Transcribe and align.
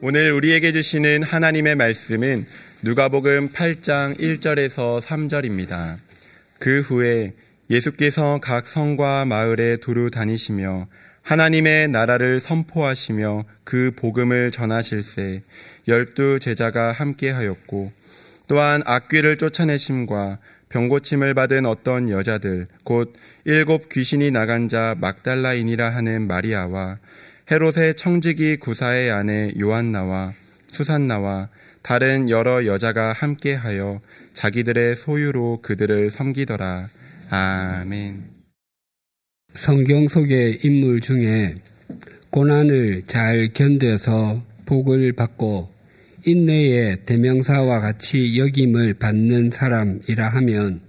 오늘 0.00 0.32
우리에게 0.32 0.72
주시는 0.72 1.22
하나님의 1.22 1.76
말씀은 1.76 2.46
누가복음 2.82 3.50
8장 3.50 4.18
1절에서 4.18 5.00
3절입니다. 5.00 5.98
그 6.58 6.80
후에 6.80 7.32
예수께서 7.70 8.40
각 8.42 8.66
성과 8.66 9.24
마을에 9.24 9.76
두루 9.76 10.10
다니시며 10.10 10.88
하나님의 11.22 11.88
나라를 11.88 12.40
선포하시며 12.40 13.44
그 13.62 13.92
복음을 13.94 14.50
전하실세 14.50 15.44
열두 15.86 16.40
제자가 16.40 16.90
함께하였고 16.90 17.92
또한 18.48 18.82
악귀를 18.84 19.38
쫓아내심과 19.38 20.38
병고침을 20.70 21.34
받은 21.34 21.66
어떤 21.66 22.10
여자들 22.10 22.66
곧 22.82 23.14
일곱 23.44 23.88
귀신이 23.90 24.32
나간 24.32 24.68
자 24.68 24.96
막달라인이라 24.98 25.88
하는 25.88 26.26
마리아와 26.26 26.98
헤롯의 27.50 27.96
청지기 27.96 28.56
구사의 28.56 29.10
아내 29.10 29.52
요한나와 29.60 30.32
수산나와 30.68 31.50
다른 31.82 32.30
여러 32.30 32.64
여자가 32.64 33.12
함께하여 33.12 34.00
자기들의 34.32 34.96
소유로 34.96 35.60
그들을 35.60 36.08
섬기더라. 36.08 36.88
아멘. 37.28 38.24
성경 39.52 40.08
속의 40.08 40.60
인물 40.62 41.00
중에 41.00 41.56
고난을 42.30 43.02
잘 43.06 43.52
견뎌서 43.52 44.42
복을 44.64 45.12
받고 45.12 45.70
인내의 46.24 47.04
대명사와 47.04 47.80
같이 47.80 48.38
여김을 48.38 48.94
받는 48.94 49.50
사람이라 49.50 50.28
하면 50.30 50.80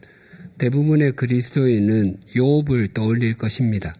대부분의 0.57 1.11
그리스도인은 1.17 2.17
요업을 2.37 2.93
떠올릴 2.93 3.35
것입니다. 3.35 3.93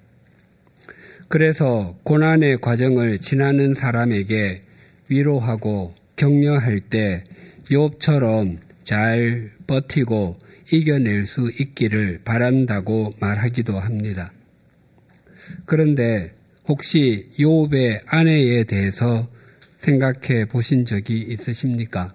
그래서 1.28 1.98
고난의 2.04 2.62
과정을 2.62 3.20
지나는 3.20 3.74
사람에게 3.74 4.62
위로하고 5.08 5.94
격려할 6.16 6.80
때 6.82 7.24
욥처럼 7.70 8.60
잘 8.84 9.52
버티고 9.68 10.38
이겨낼 10.72 11.26
수 11.26 11.50
있기를 11.60 12.22
바란다고 12.24 13.12
말하기도 13.20 13.80
합니다. 13.80 14.32
그런데 15.66 16.34
혹시 16.68 17.30
욥의 17.38 18.02
아내에 18.08 18.64
대해서 18.64 19.28
생각해 19.80 20.46
보신 20.46 20.86
적이 20.86 21.26
있으십니까? 21.30 22.10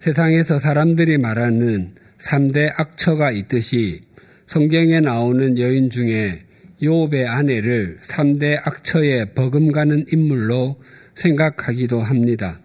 세상에서 0.00 0.58
사람들이 0.58 1.16
말하는 1.16 1.94
3대 2.18 2.72
악처가 2.78 3.30
있듯이 3.30 4.02
성경에 4.46 5.00
나오는 5.00 5.58
여인 5.58 5.88
중에 5.88 6.44
요업의 6.82 7.26
아내를 7.26 7.98
3대 8.02 8.66
악처에 8.66 9.26
버금가는 9.34 10.06
인물로 10.12 10.80
생각하기도 11.14 12.00
합니다. 12.00 12.60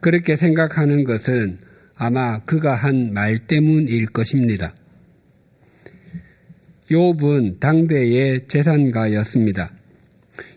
그렇게 0.00 0.36
생각하는 0.36 1.04
것은 1.04 1.58
아마 1.94 2.40
그가 2.44 2.74
한 2.74 3.12
말 3.12 3.38
때문일 3.38 4.06
것입니다. 4.06 4.72
요업은 6.90 7.58
당대의 7.60 8.48
재산가였습니다. 8.48 9.70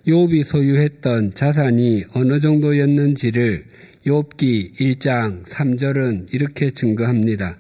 요업이 0.07 0.43
소유했던 0.43 1.33
자산이 1.33 2.05
어느 2.13 2.39
정도였는지를 2.39 3.65
욥기 4.05 4.79
1장 4.79 5.43
3절은 5.45 6.33
이렇게 6.33 6.69
증거합니다. 6.69 7.57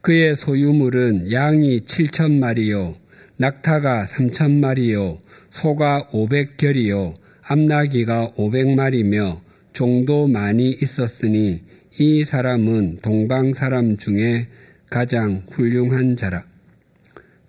그의 0.00 0.36
소유물은 0.36 1.32
양이 1.32 1.80
7천 1.80 2.38
마리요, 2.38 2.96
낙타가 3.36 4.06
3천 4.06 4.58
마리요, 4.58 5.18
소가 5.50 6.06
500결이요, 6.12 7.14
암나기가 7.42 8.32
500마리며 8.36 9.40
종도 9.72 10.28
많이 10.28 10.70
있었으니 10.70 11.62
이 11.98 12.24
사람은 12.24 12.98
동방 13.02 13.54
사람 13.54 13.96
중에 13.96 14.48
가장 14.88 15.42
훌륭한 15.50 16.16
자라. 16.16 16.44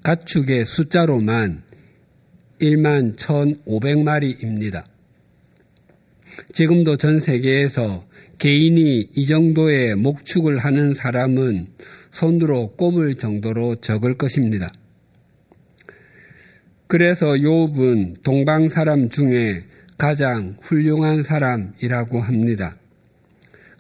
가축의 0.03 0.65
숫자로만 0.65 1.61
1만 2.59 3.15
1,500마리입니다. 3.15 4.85
지금도 6.51 6.97
전 6.97 7.19
세계에서 7.19 8.05
개인이 8.39 9.09
이 9.13 9.25
정도의 9.25 9.95
목축을 9.95 10.57
하는 10.57 10.93
사람은 10.93 11.67
손으로 12.11 12.71
꼽을 12.71 13.15
정도로 13.15 13.75
적을 13.77 14.17
것입니다. 14.17 14.71
그래서 16.87 17.33
욥은 17.33 18.21
동방 18.21 18.69
사람 18.69 19.09
중에 19.09 19.63
가장 19.97 20.55
훌륭한 20.61 21.23
사람이라고 21.23 22.21
합니다. 22.21 22.77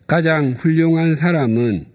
가장 0.07 0.53
훌륭한 0.53 1.15
사람은 1.15 1.85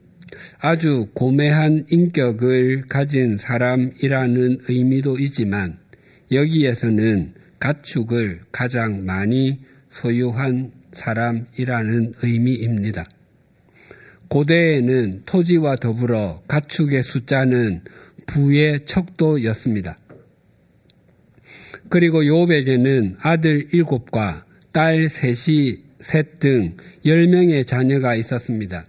아주 0.61 1.09
고매한 1.15 1.87
인격을 1.91 2.85
가진 2.89 3.37
사람이라는 3.39 4.59
의미도 4.69 5.19
있지만 5.19 5.79
여기에서는 6.31 7.35
가축을 7.59 8.43
가장 8.53 9.05
많이 9.05 9.61
소유한 9.91 10.71
사람이라는 10.93 12.15
의미입니다. 12.23 13.05
고대에는 14.29 15.23
토지와 15.27 15.77
더불어 15.77 16.43
가축의 16.47 17.03
숫자는 17.03 17.83
부의 18.27 18.85
척도였습니다. 18.85 19.99
그리고 21.91 22.25
요백에는 22.25 23.17
아들 23.21 23.69
일곱과 23.73 24.47
딸 24.73 25.09
셋이 25.11 25.91
셋 26.01 26.39
등 26.39 26.77
열명의 27.05 27.67
자녀가 27.67 28.15
있었습니다. 28.15 28.87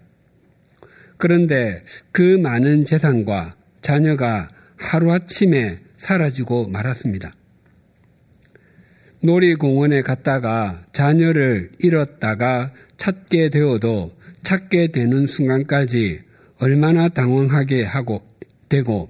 그런데 1.18 1.84
그 2.12 2.38
많은 2.38 2.86
재산과 2.86 3.56
자녀가 3.82 4.50
하루아침에 4.78 5.80
사라지고 5.98 6.68
말았습니다. 6.68 7.34
놀이공원에 9.24 10.02
갔다가 10.02 10.84
자녀를 10.94 11.72
잃었다가 11.80 12.72
찾게 12.98 13.50
되어도 13.50 14.14
찾게 14.44 14.92
되는 14.92 15.26
순간까지 15.26 16.22
얼마나 16.60 17.10
당황하게 17.10 17.84
하고 17.84 18.22
되고 18.70 19.08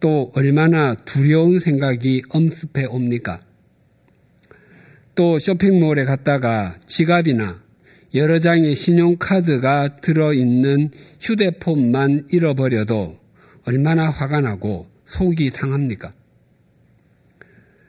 또 0.00 0.30
얼마나 0.34 0.94
두려운 0.94 1.58
생각이 1.58 2.22
엄습해 2.28 2.84
옵니까? 2.86 3.40
또 5.14 5.38
쇼핑몰에 5.38 6.04
갔다가 6.04 6.76
지갑이나 6.86 7.62
여러 8.14 8.38
장의 8.38 8.74
신용카드가 8.74 9.96
들어있는 9.96 10.90
휴대폰만 11.20 12.28
잃어버려도 12.30 13.16
얼마나 13.64 14.10
화가 14.10 14.40
나고 14.40 14.86
속이 15.06 15.50
상합니까? 15.50 16.12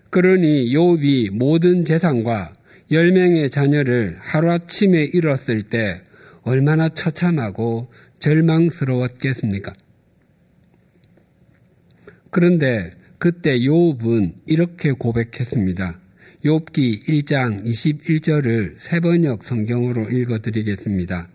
그러니 0.09 0.73
욥이 0.73 1.31
모든 1.31 1.85
재산과 1.85 2.53
10명의 2.91 3.51
자녀를 3.51 4.17
하루아침에 4.21 5.03
잃었을 5.13 5.63
때 5.63 6.01
얼마나 6.43 6.89
처참하고 6.89 7.87
절망스러웠겠습니까? 8.19 9.73
그런데 12.35 12.91
그때 13.17 13.57
욥은 13.59 14.33
이렇게 14.45 14.91
고백했습니다. 14.91 15.99
욥기 16.43 17.07
1장 17.07 17.63
21절을 17.63 18.73
세번역 18.77 19.45
성경으로 19.45 20.09
읽어드리겠습니다. 20.09 21.29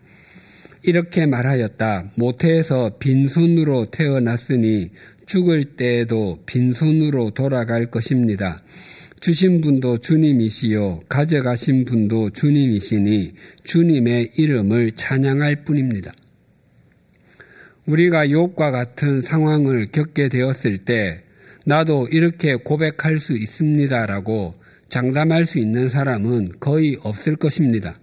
이렇게 0.83 1.25
말하였다. 1.25 2.11
모태에서 2.13 2.97
빈손으로 2.99 3.89
태어났으니 3.89 4.91
죽을 5.25 5.75
때에도 5.75 6.37
빈손으로 6.45 7.31
돌아갈 7.31 7.87
것입니다. 7.87 8.61
주신 9.21 9.59
분도 9.59 9.97
주님이시요 9.97 10.99
가져가신 11.09 11.85
분도 11.85 12.29
주님이시니 12.29 13.33
주님의 13.63 14.33
이름을 14.35 14.91
찬양할 14.91 15.63
뿐입니다. 15.63 16.11
우리가 17.85 18.29
욕과 18.29 18.71
같은 18.71 19.21
상황을 19.21 19.87
겪게 19.87 20.29
되었을 20.29 20.79
때 20.79 21.23
나도 21.65 22.07
이렇게 22.11 22.55
고백할 22.55 23.19
수 23.19 23.37
있습니다라고 23.37 24.55
장담할 24.89 25.45
수 25.45 25.59
있는 25.59 25.89
사람은 25.89 26.59
거의 26.59 26.97
없을 27.01 27.35
것입니다. 27.35 27.99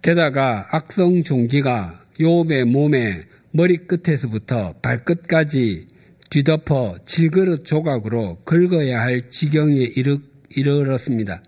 게다가 0.00 0.68
악성 0.70 1.22
종기가 1.22 2.04
요업의 2.20 2.64
몸에 2.64 3.24
머리끝에서부터 3.52 4.74
발끝까지 4.82 5.88
뒤덮어 6.30 6.96
질그릇 7.04 7.64
조각으로 7.64 8.38
긁어야 8.44 9.00
할 9.00 9.28
지경에 9.28 9.74
이르, 9.74 10.18
이르렀습니다. 10.50 11.42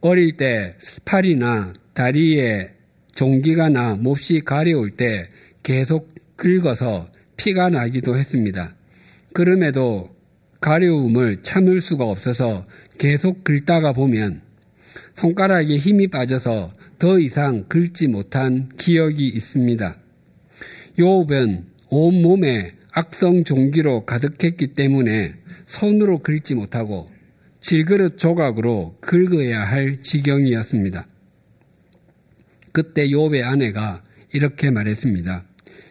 어릴 0.00 0.36
때 0.36 0.76
팔이나 1.04 1.72
다리에 1.92 2.77
종기가 3.18 3.68
나 3.68 3.96
몹시 3.96 4.42
가려울 4.44 4.92
때 4.92 5.28
계속 5.64 6.08
긁어서 6.36 7.08
피가 7.36 7.68
나기도 7.68 8.16
했습니다. 8.16 8.76
그럼에도 9.32 10.14
가려움을 10.60 11.42
참을 11.42 11.80
수가 11.80 12.04
없어서 12.04 12.64
계속 12.96 13.42
긁다가 13.42 13.92
보면 13.92 14.42
손가락에 15.14 15.78
힘이 15.78 16.06
빠져서 16.06 16.72
더 17.00 17.18
이상 17.18 17.64
긁지 17.64 18.06
못한 18.06 18.68
기억이 18.78 19.26
있습니다. 19.26 19.96
요업은 21.00 21.64
온몸에 21.88 22.74
악성 22.92 23.42
종기로 23.42 24.04
가득했기 24.04 24.74
때문에 24.74 25.34
손으로 25.66 26.20
긁지 26.20 26.54
못하고 26.54 27.10
질그릇 27.62 28.16
조각으로 28.16 28.94
긁어야 29.00 29.64
할 29.64 30.04
지경이었습니다. 30.04 31.08
그때 32.72 33.08
욥의 33.08 33.44
아내가 33.44 34.02
이렇게 34.32 34.70
말했습니다. 34.70 35.44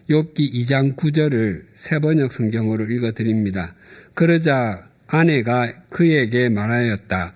욥기 0.09 0.53
2장 0.53 0.95
9절을 0.95 1.63
세번역 1.73 2.31
성경으로 2.31 2.85
읽어 2.85 3.11
드립니다. 3.11 3.75
그러자 4.13 4.89
아내가 5.07 5.71
그에게 5.89 6.49
말하였다. 6.49 7.33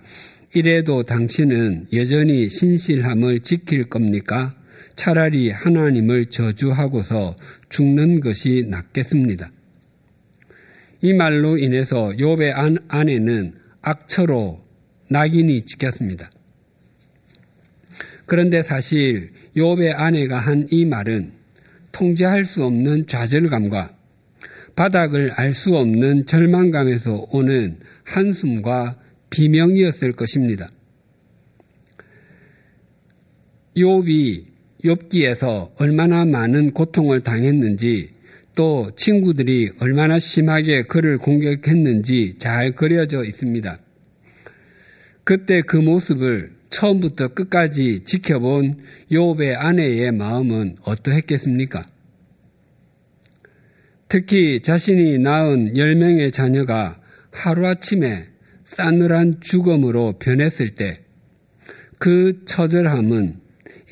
이래도 0.54 1.02
당신은 1.02 1.88
여전히 1.92 2.48
신실함을 2.48 3.40
지킬 3.40 3.84
겁니까? 3.84 4.54
차라리 4.96 5.50
하나님을 5.50 6.26
저주하고서 6.26 7.36
죽는 7.70 8.20
것이 8.20 8.66
낫겠습니다. 8.68 9.50
이 11.00 11.14
말로 11.14 11.58
인해서 11.58 12.10
욥의 12.10 12.82
아내는 12.88 13.54
악처로 13.80 14.62
낙인이 15.08 15.64
찍혔습니다. 15.64 16.30
그런데 18.26 18.62
사실 18.62 19.30
욥의 19.56 19.94
아내가 19.96 20.38
한 20.38 20.66
이 20.70 20.84
말은 20.84 21.32
통제할 21.92 22.44
수 22.44 22.64
없는 22.64 23.06
좌절감과 23.06 23.96
바닥을 24.74 25.32
알 25.32 25.52
수 25.52 25.76
없는 25.76 26.26
절망감에서 26.26 27.28
오는 27.30 27.78
한숨과 28.04 28.98
비명이었을 29.30 30.12
것입니다. 30.12 30.68
욥이 33.76 34.44
욥기에서 34.84 35.72
얼마나 35.76 36.24
많은 36.24 36.72
고통을 36.72 37.20
당했는지 37.20 38.10
또 38.54 38.90
친구들이 38.96 39.70
얼마나 39.80 40.18
심하게 40.18 40.82
그를 40.82 41.18
공격했는지 41.18 42.34
잘 42.38 42.72
그려져 42.72 43.24
있습니다. 43.24 43.78
그때 45.24 45.62
그 45.62 45.76
모습을 45.76 46.52
처음부터 46.72 47.28
끝까지 47.28 48.00
지켜본 48.00 48.78
욥의 49.12 49.54
아내의 49.56 50.10
마음은 50.10 50.78
어떠했겠습니까? 50.82 51.86
특히 54.08 54.60
자신이 54.60 55.18
낳은 55.18 55.74
10명의 55.74 56.32
자녀가 56.32 57.00
하루아침에 57.30 58.26
싸늘한 58.64 59.40
죽음으로 59.40 60.14
변했을 60.18 60.70
때 60.70 61.02
그 62.02 62.44
처절함은 62.46 63.36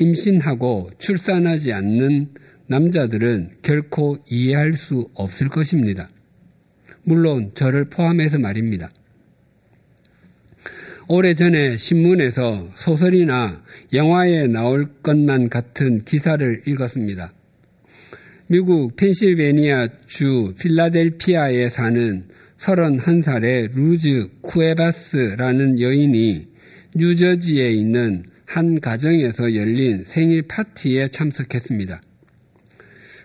임신하고 0.00 0.91
출산하지 0.99 1.73
않는 1.73 2.35
남자들은 2.67 3.59
결코 3.62 4.19
이해할 4.26 4.73
수 4.73 5.09
없을 5.15 5.49
것입니다. 5.49 6.09
물론 7.05 7.53
저를 7.55 7.85
포함해서 7.85 8.41
말입니다. 8.41 8.91
오래전에 11.12 11.77
신문에서 11.77 12.71
소설이나 12.77 13.65
영화에 13.93 14.47
나올 14.47 14.87
것만 15.03 15.49
같은 15.49 16.05
기사를 16.05 16.62
읽었습니다. 16.69 17.33
미국 18.47 18.95
펜실베니아 18.95 19.89
주 20.07 20.55
필라델피아에 20.61 21.69
사는 21.69 22.29
31살의 22.59 23.75
루즈 23.75 24.29
쿠에바스라는 24.41 25.81
여인이 25.81 26.47
뉴저지에 26.95 27.73
있는 27.73 28.23
한 28.47 28.79
가정에서 28.79 29.53
열린 29.57 30.05
생일 30.07 30.43
파티에 30.43 31.09
참석했습니다. 31.09 32.01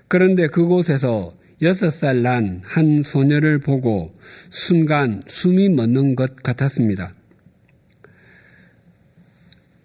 그런데 0.08 0.48
그곳에서 0.48 1.38
6살 1.62 2.22
난 2.22 2.62
한 2.64 3.04
소녀를 3.04 3.60
보고 3.60 4.12
순간 4.50 5.22
숨이 5.28 5.70
멎는 5.70 6.16
것 6.16 6.36
같았습니다. 6.42 7.14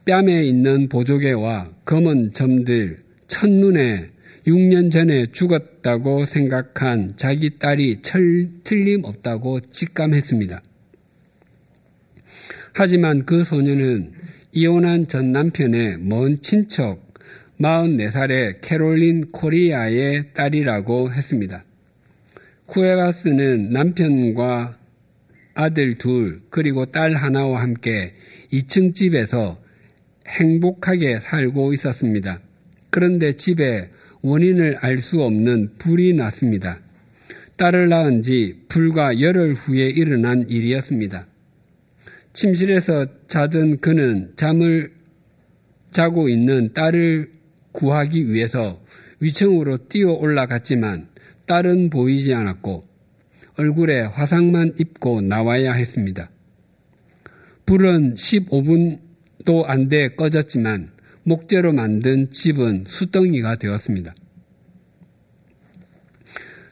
뺨에 0.04 0.44
있는 0.44 0.88
보조개와 0.88 1.70
검은 1.84 2.32
점들, 2.32 2.98
첫눈에 3.28 4.10
6년 4.46 4.90
전에 4.90 5.26
죽었다고 5.26 6.24
생각한 6.24 7.14
자기 7.16 7.58
딸이 7.58 7.98
철, 8.02 8.48
틀림없다고 8.64 9.60
직감했습니다. 9.70 10.62
하지만 12.72 13.24
그 13.26 13.44
소녀는 13.44 14.12
이혼한 14.52 15.08
전 15.08 15.32
남편의 15.32 15.98
먼 15.98 16.40
친척 16.40 17.10
44살의 17.60 18.60
캐롤린 18.62 19.32
코리아의 19.32 20.32
딸이라고 20.32 21.12
했습니다. 21.12 21.64
쿠에바스는 22.66 23.70
남편과 23.70 24.78
아들 25.54 25.98
둘 25.98 26.40
그리고 26.48 26.86
딸 26.86 27.14
하나와 27.14 27.60
함께 27.60 28.14
2층 28.52 28.94
집에서 28.94 29.59
행복하게 30.30 31.20
살고 31.20 31.72
있었습니다. 31.74 32.40
그런데 32.90 33.32
집에 33.34 33.90
원인을 34.22 34.78
알 34.80 34.98
수 34.98 35.22
없는 35.22 35.74
불이 35.78 36.14
났습니다. 36.14 36.80
딸을 37.56 37.88
낳은 37.88 38.22
지 38.22 38.60
불과 38.68 39.20
열흘 39.20 39.54
후에 39.54 39.88
일어난 39.90 40.48
일이었습니다. 40.48 41.26
침실에서 42.32 43.06
자던 43.26 43.78
그는 43.78 44.32
잠을 44.36 44.92
자고 45.90 46.28
있는 46.28 46.72
딸을 46.72 47.30
구하기 47.72 48.32
위해서 48.32 48.80
위층으로 49.20 49.88
뛰어 49.88 50.12
올라갔지만 50.12 51.08
딸은 51.46 51.90
보이지 51.90 52.32
않았고 52.32 52.84
얼굴에 53.56 54.02
화상만 54.02 54.74
입고 54.78 55.20
나와야 55.22 55.72
했습니다. 55.72 56.30
불은 57.66 58.14
15분 58.14 58.98
도안돼 59.44 60.10
꺼졌지만 60.16 60.90
목재로 61.22 61.72
만든 61.72 62.30
집은 62.30 62.84
수덩이가 62.86 63.56
되었습니다. 63.56 64.14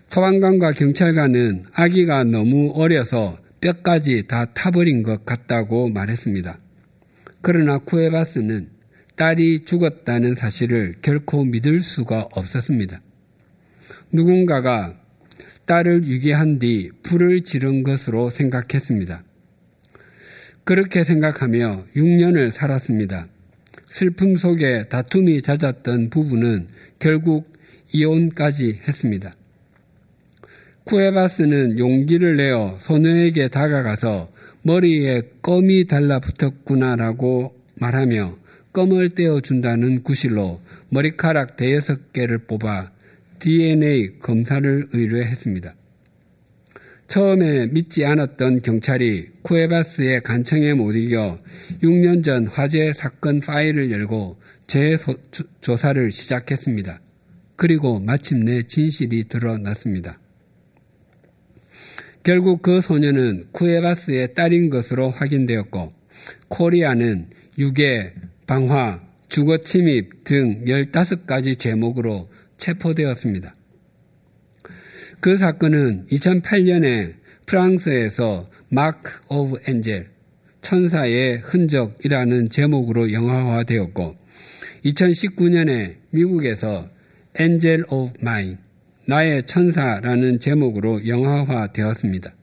소방관과 0.08 0.72
경찰관은 0.72 1.66
아기가 1.74 2.24
너무 2.24 2.72
어려서 2.74 3.38
뼈까지 3.60 4.26
다 4.26 4.46
타버린 4.46 5.02
것 5.02 5.24
같다고 5.24 5.90
말했습니다. 5.90 6.58
그러나 7.40 7.78
쿠에바스는 7.78 8.70
딸이 9.16 9.64
죽었다는 9.64 10.34
사실을 10.34 10.94
결코 11.02 11.44
믿을 11.44 11.80
수가 11.80 12.28
없었습니다. 12.32 13.00
누군가가 14.10 14.94
딸을 15.66 16.06
유기한 16.06 16.58
뒤 16.58 16.90
불을 17.02 17.42
지른 17.42 17.82
것으로 17.82 18.30
생각했습니다. 18.30 19.22
그렇게 20.68 21.02
생각하며 21.02 21.86
6년을 21.96 22.50
살았습니다. 22.50 23.26
슬픔 23.86 24.36
속에 24.36 24.88
다툼이 24.90 25.40
잦았던 25.40 26.10
부부는 26.10 26.68
결국 26.98 27.50
이혼까지 27.90 28.80
했습니다. 28.86 29.32
쿠에바스는 30.84 31.78
용기를 31.78 32.36
내어 32.36 32.76
소녀에게 32.80 33.48
다가가서 33.48 34.30
머리에 34.60 35.22
껌이 35.40 35.86
달라붙었구나라고 35.86 37.56
말하며 37.76 38.36
껌을 38.74 39.14
떼어준다는 39.14 40.02
구실로 40.02 40.60
머리카락 40.90 41.56
대여섯 41.56 42.12
개를 42.12 42.40
뽑아 42.40 42.92
DNA 43.38 44.18
검사를 44.18 44.86
의뢰했습니다. 44.92 45.74
처음에 47.08 47.68
믿지 47.68 48.04
않았던 48.04 48.60
경찰이 48.60 49.28
쿠에바스의 49.42 50.22
간청에 50.22 50.74
못 50.74 50.92
이겨 50.92 51.38
6년 51.82 52.22
전 52.22 52.46
화재 52.46 52.92
사건 52.92 53.40
파일을 53.40 53.90
열고 53.90 54.38
재조사를 54.66 56.12
시작했습니다. 56.12 57.00
그리고 57.56 57.98
마침내 57.98 58.62
진실이 58.62 59.24
드러났습니다. 59.24 60.20
결국 62.22 62.60
그 62.60 62.82
소녀는 62.82 63.44
쿠에바스의 63.52 64.34
딸인 64.34 64.68
것으로 64.68 65.08
확인되었고 65.08 65.94
코리아는 66.48 67.30
유괴, 67.56 68.12
방화, 68.46 69.00
주거 69.28 69.56
침입 69.62 70.24
등 70.24 70.62
15가지 70.66 71.58
죄목으로 71.58 72.28
체포되었습니다. 72.58 73.54
그 75.20 75.36
사건은 75.36 76.06
2008년에 76.12 77.14
프랑스에서 77.46 78.48
Mark 78.68 79.10
of 79.28 79.58
Angel, 79.66 80.10
천사의 80.60 81.38
흔적이라는 81.38 82.50
제목으로 82.50 83.12
영화화되었고 83.12 84.14
2019년에 84.84 85.96
미국에서 86.10 86.88
Angel 87.34 87.86
of 87.90 88.12
Mine, 88.20 88.58
나의 89.06 89.44
천사라는 89.44 90.38
제목으로 90.38 91.06
영화화되었습니다. 91.06 92.34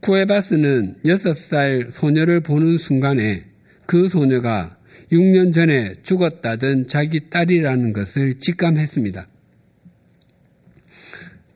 쿠에바스는 0.00 0.96
6살 1.04 1.90
소녀를 1.92 2.40
보는 2.40 2.76
순간에 2.76 3.44
그 3.86 4.08
소녀가 4.08 4.76
6년 5.12 5.52
전에 5.52 5.94
죽었다던 6.02 6.88
자기 6.88 7.30
딸이라는 7.30 7.92
것을 7.92 8.38
직감했습니다. 8.40 9.26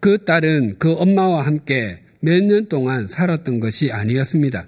그 0.02 0.24
딸은 0.24 0.80
그 0.80 0.94
엄마와 0.94 1.46
함께 1.46 2.02
몇 2.18 2.42
년 2.42 2.66
동안 2.68 3.06
살았던 3.06 3.60
것이 3.60 3.92
아니었습니다. 3.92 4.66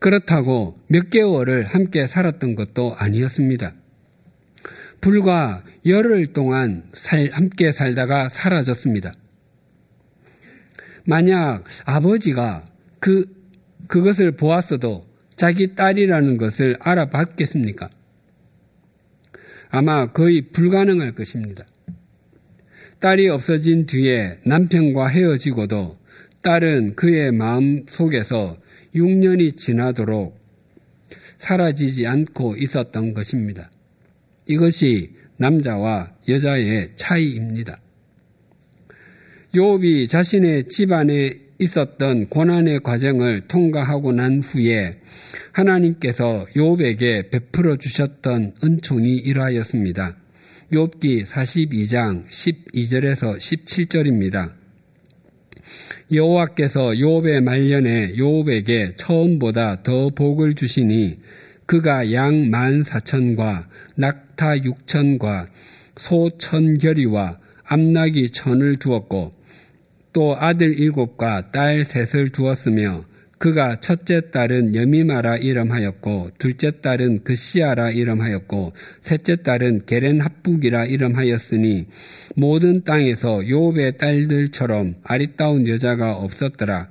그렇다고 0.00 0.74
몇 0.88 1.08
개월을 1.08 1.66
함께 1.66 2.08
살았던 2.08 2.56
것도 2.56 2.96
아니었습니다. 2.96 3.72
불과 5.00 5.62
열흘 5.86 6.32
동안 6.32 6.82
살, 6.92 7.28
함께 7.32 7.70
살다가 7.70 8.28
사라졌습니다. 8.28 9.14
만약 11.06 11.62
아버지가 11.84 12.64
그, 12.98 13.26
그것을 13.86 14.32
보았어도 14.32 15.06
자기 15.36 15.76
딸이라는 15.76 16.38
것을 16.38 16.76
알아봤겠습니까? 16.80 17.88
아마 19.70 20.06
거의 20.12 20.42
불가능할 20.42 21.12
것입니다. 21.12 21.64
딸이 23.02 23.28
없어진 23.30 23.84
뒤에 23.84 24.38
남편과 24.44 25.08
헤어지고도 25.08 25.98
딸은 26.40 26.94
그의 26.94 27.32
마음 27.32 27.84
속에서 27.88 28.56
6년이 28.94 29.56
지나도록 29.56 30.38
사라지지 31.38 32.06
않고 32.06 32.54
있었던 32.58 33.12
것입니다. 33.12 33.72
이것이 34.46 35.10
남자와 35.36 36.12
여자의 36.28 36.92
차이입니다. 36.94 37.80
요업이 39.56 40.06
자신의 40.06 40.68
집안에 40.68 41.40
있었던 41.58 42.28
고난의 42.28 42.84
과정을 42.84 43.48
통과하고 43.48 44.12
난 44.12 44.40
후에 44.40 45.00
하나님께서 45.50 46.46
요업에게 46.56 47.30
베풀어 47.30 47.74
주셨던 47.74 48.54
은총이 48.62 49.16
이러하였습니다. 49.16 50.21
욥기 50.72 51.26
42장 51.26 52.26
12절에서 52.28 53.36
17절입니다. 53.36 54.54
여호와께서 56.10 56.92
욥의 56.92 57.42
말년에 57.42 58.14
욥에게 58.14 58.96
처음보다 58.96 59.82
더 59.82 60.08
복을 60.08 60.54
주시니 60.54 61.18
그가 61.66 62.10
양 62.12 62.48
만 62.50 62.84
사천과 62.84 63.68
낙타 63.96 64.64
육천과 64.64 65.48
소 65.98 66.30
천결이와 66.38 67.38
암나기 67.64 68.30
천을 68.30 68.78
두었고 68.78 69.30
또 70.14 70.36
아들 70.38 70.78
일곱과 70.78 71.50
딸 71.50 71.84
셋을 71.84 72.30
두었으며 72.30 73.04
그가 73.42 73.80
첫째 73.80 74.30
딸은 74.30 74.76
여미마라 74.76 75.38
이름하였고 75.38 76.30
둘째 76.38 76.80
딸은 76.80 77.24
그시아라 77.24 77.90
이름하였고 77.90 78.72
셋째 79.02 79.42
딸은 79.42 79.86
게렌 79.86 80.20
합북이라 80.20 80.84
이름하였으니 80.84 81.88
모든 82.36 82.84
땅에서 82.84 83.48
요업의 83.50 83.98
딸들처럼 83.98 84.94
아리따운 85.02 85.66
여자가 85.66 86.12
없었더라. 86.12 86.88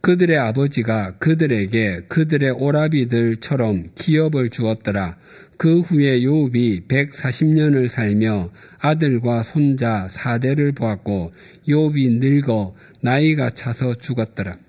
그들의 0.00 0.38
아버지가 0.38 1.16
그들에게 1.18 2.02
그들의 2.06 2.48
오라비들처럼 2.52 3.86
기업을 3.96 4.50
주었더라. 4.50 5.16
그 5.56 5.80
후에 5.80 6.22
요업이 6.22 6.82
140년을 6.86 7.88
살며 7.88 8.50
아들과 8.78 9.42
손자 9.42 10.06
사대를 10.08 10.70
보았고 10.70 11.32
요업이 11.68 12.20
늙어 12.20 12.76
나이가 13.00 13.50
차서 13.50 13.94
죽었더라. 13.94 14.67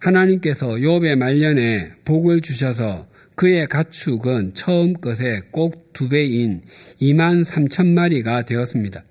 하나님께서 0.00 0.68
욥의 0.68 1.16
말년에 1.16 1.92
복을 2.04 2.40
주셔서 2.40 3.06
그의 3.34 3.66
가축은 3.68 4.54
처음 4.54 4.94
것에 4.94 5.42
꼭 5.50 5.88
두 5.98 6.08
배인 6.08 6.62
2만 7.00 7.44
3천 7.44 7.88
마리가 7.88 8.42
되었습니다. 8.42 9.02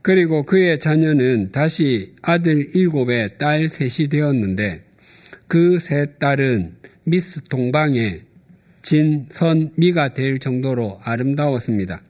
그리고 0.00 0.44
그의 0.44 0.78
자녀는 0.78 1.52
다시 1.52 2.14
아들 2.22 2.74
일곱에 2.74 3.28
딸 3.36 3.68
셋이 3.68 4.08
되었는데 4.08 4.80
그 5.48 5.78
세 5.78 6.14
딸은 6.18 6.76
미스 7.04 7.42
동방의 7.42 8.22
진, 8.80 9.26
선, 9.28 9.70
미가 9.76 10.14
될 10.14 10.38
정도로 10.38 10.98
아름다웠습니다. 11.02 12.00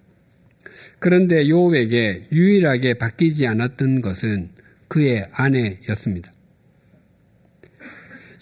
그런데 1.00 1.48
요업에게 1.48 2.28
유일하게 2.30 2.94
바뀌지 2.94 3.48
않았던 3.48 4.00
것은 4.00 4.50
그의 4.86 5.24
아내였습니다. 5.32 6.30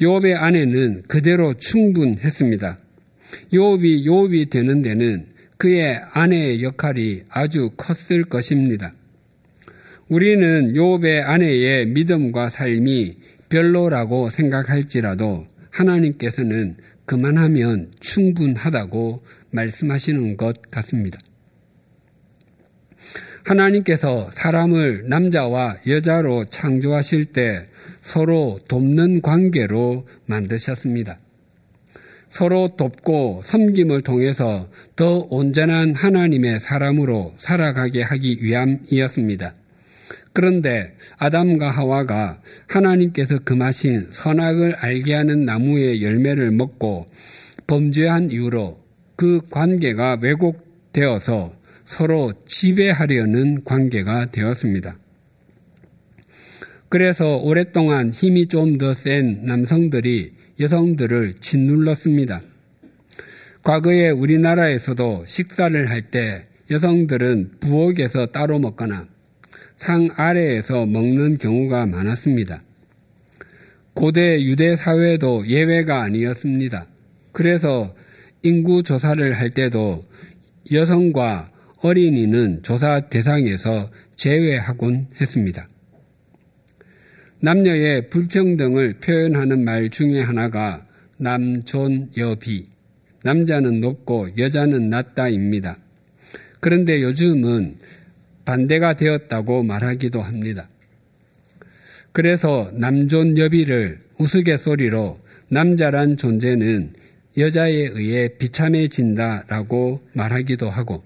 요업의 0.03 0.35
아내는 0.35 1.03
그대로 1.09 1.55
충분했습니다. 1.55 2.79
요업이 3.55 4.07
요업이 4.07 4.51
되는 4.51 4.83
데는 4.83 5.27
그의 5.57 6.01
아내의 6.13 6.63
역할이 6.63 7.23
아주 7.29 7.71
컸을 7.77 8.25
것입니다. 8.25 8.93
우리는 10.09 10.77
요업의 10.77 11.23
아내의 11.23 11.87
믿음과 11.87 12.51
삶이 12.51 13.17
별로라고 13.49 14.31
생각할지라도 14.31 15.47
하나님께서는 15.71 16.77
그만하면 17.07 17.93
충분하다고 18.01 19.23
말씀하시는 19.51 20.37
것 20.37 20.71
같습니다. 20.71 21.19
하나님께서 23.45 24.31
사람을 24.33 25.09
남자와 25.09 25.77
여자로 25.87 26.47
창조하실 26.47 27.27
때 27.27 27.67
서로 28.05 28.59
돕는 28.69 29.23
관계로 29.23 30.07
만드셨습니다. 30.27 31.19
서로 32.29 32.69
돕고 32.77 33.41
섬김을 33.43 34.03
통해서 34.03 34.69
더 34.95 35.27
온전한 35.31 35.95
하나님의 35.95 36.61
사람으로 36.61 37.33
살아가게 37.39 38.03
하기 38.03 38.39
위함이었습니다. 38.43 39.55
그런데 40.35 40.95
아담과 41.17 41.71
하와가 41.71 42.43
하나님께서 42.69 43.39
금하신 43.39 44.09
선악을 44.11 44.75
알게 44.77 45.15
하는 45.15 45.47
나무의 45.47 46.03
열매를 46.03 46.51
먹고 46.51 47.07
범죄한 47.67 48.33
이후로 48.33 48.81
그 49.17 49.41
관계가 49.51 50.19
왜곡되어서 50.21 51.55
서로 51.87 52.33
지배하려는 52.47 53.65
관계가 53.65 54.27
되었습니다. 54.27 54.99
그래서 56.89 57.37
오랫동안 57.39 58.11
힘이 58.11 58.47
좀 58.47 58.79
더 58.79 58.93
센 58.95 59.45
남성들이 59.45 60.33
여성들을 60.61 61.35
짓눌렀습니다. 61.41 62.43
과거에 63.63 64.11
우리나라에서도 64.11 65.25
식사를 65.27 65.91
할 65.91 66.11
때 66.11 66.47
여성들은 66.71 67.53
부엌에서 67.61 68.27
따로 68.27 68.59
먹거나 68.59 69.07
상 69.77 70.09
아래에서 70.15 70.87
먹는 70.87 71.39
경우가 71.39 71.87
많았습니다. 71.87 72.63
고대 73.95 74.43
유대 74.43 74.77
사회도 74.77 75.47
예외가 75.49 76.03
아니었습니다. 76.03 76.87
그래서 77.33 77.95
인구 78.43 78.83
조사를 78.83 79.33
할 79.35 79.51
때도 79.51 80.05
여성과 80.73 81.51
어린이는 81.79 82.63
조사 82.63 83.01
대상에서 83.09 83.91
제외하곤 84.17 85.09
했습니다. 85.21 85.69
남녀의 87.45 88.09
불평등을 88.09 89.01
표현하는 89.01 89.67
말 89.67 89.91
중에 89.91 90.23
하나가 90.23 90.87
남존여비, 91.19 92.69
남자는 93.23 93.83
높고 93.83 94.31
여자는 94.39 94.89
낮다입니다. 94.89 95.77
그런데 96.61 97.03
요즘은 97.03 97.77
반대가 98.47 98.95
되었다고 98.95 99.63
말하기도 99.63 100.23
합니다. 100.23 100.71
그래서 102.13 102.71
남존여비를 102.73 103.99
우스갯소리로 104.19 105.21
남자란 105.49 106.17
존재는 106.17 106.95
여자에 107.37 107.75
의해 107.93 108.29
비참해진다라고 108.39 110.01
말하기도 110.15 110.71
하고 110.71 111.05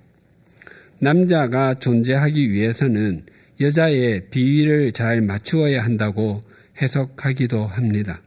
남자가 1.01 1.75
존재하기 1.75 2.53
위해서는 2.53 3.25
여자의 3.61 4.29
비위를 4.31 4.93
잘 4.93 5.21
맞추어야 5.21 5.83
한다고 5.83 6.43
해석하기도 6.81 7.67
합니다. 7.67 8.23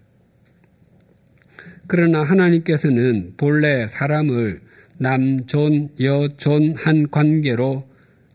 그러나 1.87 2.23
하나님께서는 2.23 3.33
본래 3.37 3.87
사람을 3.87 4.61
남존, 4.97 5.89
여존 5.99 6.75
한 6.75 7.09
관계로 7.09 7.87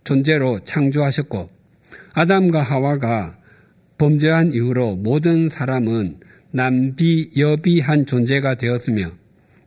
존재로 0.05 0.61
창조하셨고 0.65 1.49
아담과 2.15 2.63
하와가 2.63 3.39
범죄한 3.99 4.53
이후로 4.53 4.97
모든 4.97 5.49
사람은 5.49 6.21
남비, 6.51 7.31
여비한 7.37 8.07
존재가 8.07 8.57
되었으며 8.57 9.11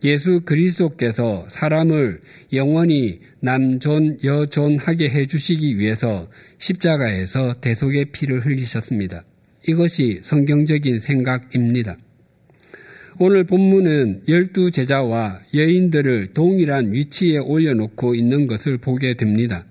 예수 0.04 0.42
그리스도께서 0.46 1.46
사람을 1.50 2.22
영원히 2.54 3.20
남존, 3.42 4.20
여존하게 4.24 5.10
해주시기 5.10 5.78
위해서 5.78 6.30
십자가에서 6.58 7.60
대속의 7.60 8.06
피를 8.12 8.46
흘리셨습니다. 8.46 9.24
이것이 9.68 10.22
성경적인 10.24 11.02
생각입니다. 11.02 11.98
오늘 13.20 13.44
본문은 13.44 14.24
열두 14.30 14.72
제자와 14.72 15.42
여인들을 15.54 16.28
동일한 16.34 16.94
위치에 16.94 17.38
올려놓고 17.38 18.16
있는 18.16 18.48
것을 18.48 18.78
보게 18.78 19.16
됩니다. 19.16 19.66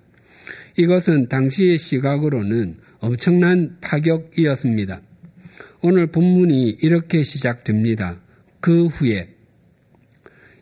이것은 0.76 1.28
당시의 1.28 1.78
시각으로는 1.78 2.76
엄청난 3.00 3.78
파격이었습니다. 3.80 5.00
오늘 5.80 6.08
본문이 6.08 6.76
이렇게 6.82 7.22
시작됩니다. 7.22 8.20
그 8.60 8.86
후에 8.86 9.37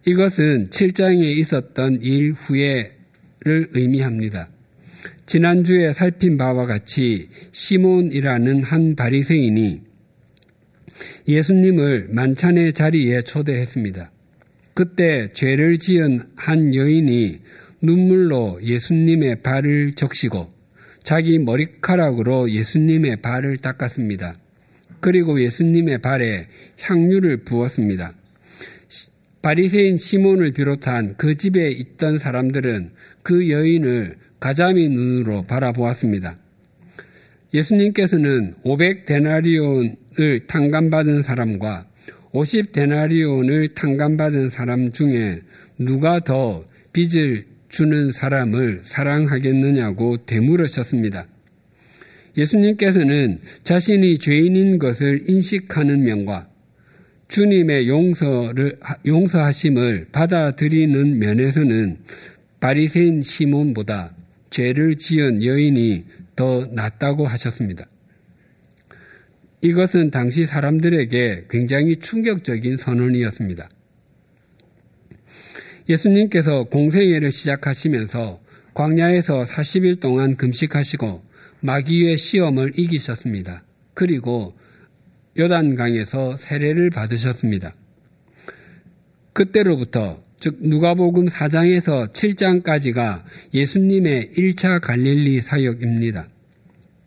이것은 0.08 0.70
7장에 0.70 1.36
있었던 1.38 2.00
일 2.00 2.32
후에를 2.32 3.70
의미합니다. 3.72 4.48
지난주에 5.26 5.92
살핀 5.92 6.36
바와 6.36 6.66
같이 6.66 7.28
시몬이라는 7.50 8.62
한 8.62 8.94
바리새인이 8.94 9.80
예수님을 11.26 12.06
만찬의 12.10 12.72
자리에 12.72 13.22
초대했습니다. 13.22 14.12
그때 14.74 15.28
죄를 15.32 15.78
지은 15.78 16.20
한 16.36 16.72
여인이 16.72 17.40
눈물로 17.82 18.60
예수님의 18.62 19.42
발을 19.42 19.94
적시고 19.94 20.52
자기 21.02 21.40
머리카락으로 21.40 22.52
예수님의 22.52 23.22
발을 23.22 23.56
닦았습니다. 23.56 24.38
그리고 25.00 25.42
예수님의 25.42 25.98
발에 25.98 26.46
향유를 26.80 27.38
부었습니다. 27.38 28.14
바리새인 29.46 29.96
시몬을 29.96 30.50
비롯한 30.54 31.14
그 31.16 31.36
집에 31.36 31.70
있던 31.70 32.18
사람들은 32.18 32.90
그 33.22 33.48
여인을 33.48 34.16
가자미 34.40 34.88
눈으로 34.88 35.42
바라보았습니다. 35.42 36.36
예수님께서는 37.54 38.54
500데나리온을 38.64 40.48
탕감받은 40.48 41.22
사람과 41.22 41.86
50데나리온을 42.32 43.72
탕감받은 43.76 44.50
사람 44.50 44.90
중에 44.90 45.42
누가 45.78 46.18
더 46.18 46.64
빚을 46.92 47.44
주는 47.68 48.10
사람을 48.10 48.80
사랑하겠느냐고 48.82 50.26
되물으셨습니다. 50.26 51.28
예수님께서는 52.36 53.38
자신이 53.62 54.18
죄인인 54.18 54.80
것을 54.80 55.22
인식하는 55.28 56.02
면과 56.02 56.48
주님의 57.28 57.88
용서를 57.88 58.78
용서하심을 59.04 60.08
받아들이는 60.12 61.18
면에서는 61.18 61.98
바리새인 62.60 63.22
시몬보다 63.22 64.14
죄를 64.50 64.96
지은 64.96 65.42
여인이 65.42 66.04
더 66.36 66.66
낫다고 66.66 67.26
하셨습니다. 67.26 67.86
이것은 69.60 70.10
당시 70.10 70.46
사람들에게 70.46 71.46
굉장히 71.50 71.96
충격적인 71.96 72.76
선언이었습니다. 72.76 73.68
예수님께서 75.88 76.64
공생애를 76.64 77.32
시작하시면서 77.32 78.40
광야에서 78.74 79.44
40일 79.44 80.00
동안 80.00 80.36
금식하시고 80.36 81.22
마귀의 81.60 82.16
시험을 82.16 82.72
이기셨습니다. 82.78 83.64
그리고 83.94 84.54
요단강에서 85.38 86.36
세례를 86.36 86.90
받으셨습니다. 86.90 87.74
그때로부터 89.32 90.22
즉 90.38 90.58
누가복음 90.60 91.26
4장에서 91.26 92.12
7장까지가 92.12 93.22
예수님의 93.54 94.30
1차 94.36 94.80
갈릴리 94.80 95.40
사역입니다. 95.40 96.28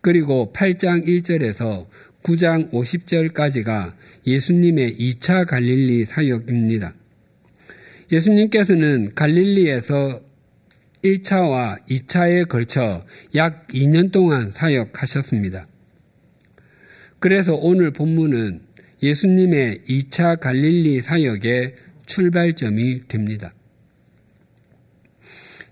그리고 0.00 0.52
8장 0.54 1.06
1절에서 1.06 1.86
9장 2.22 2.70
50절까지가 2.72 3.94
예수님의 4.26 4.96
2차 4.96 5.46
갈릴리 5.46 6.04
사역입니다. 6.06 6.94
예수님께서는 8.12 9.12
갈릴리에서 9.14 10.20
1차와 11.04 11.86
2차에 11.88 12.48
걸쳐 12.48 13.04
약 13.34 13.68
2년 13.68 14.12
동안 14.12 14.50
사역하셨습니다. 14.50 15.66
그래서 17.20 17.54
오늘 17.54 17.90
본문은 17.92 18.62
예수님의 19.02 19.82
2차 19.86 20.40
갈릴리 20.40 21.02
사역의 21.02 21.74
출발점이 22.06 23.08
됩니다. 23.08 23.52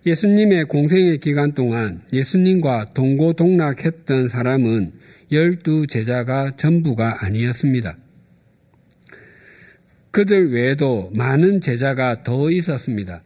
예수님의 0.04 0.66
공생의 0.66 1.18
기간 1.18 1.52
동안 1.52 2.02
예수님과 2.12 2.92
동고동락했던 2.92 4.28
사람은 4.28 4.92
열두 5.32 5.86
제자가 5.86 6.52
전부가 6.56 7.24
아니었습니다. 7.24 7.96
그들 10.10 10.52
외에도 10.52 11.10
많은 11.14 11.62
제자가 11.62 12.22
더 12.24 12.50
있었습니다. 12.50 13.22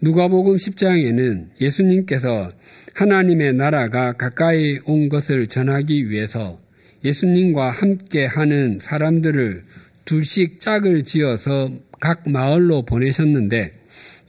누가복음 0.00 0.56
10장에는 0.56 1.60
예수님께서 1.60 2.52
하나님의 2.94 3.52
나라가 3.52 4.12
가까이 4.12 4.78
온 4.86 5.08
것을 5.08 5.46
전하기 5.46 6.10
위해서 6.10 6.61
예수님과 7.04 7.70
함께 7.70 8.26
하는 8.26 8.78
사람들을 8.80 9.64
둘씩 10.04 10.60
짝을 10.60 11.04
지어서 11.04 11.70
각 12.00 12.28
마을로 12.28 12.82
보내셨는데 12.82 13.72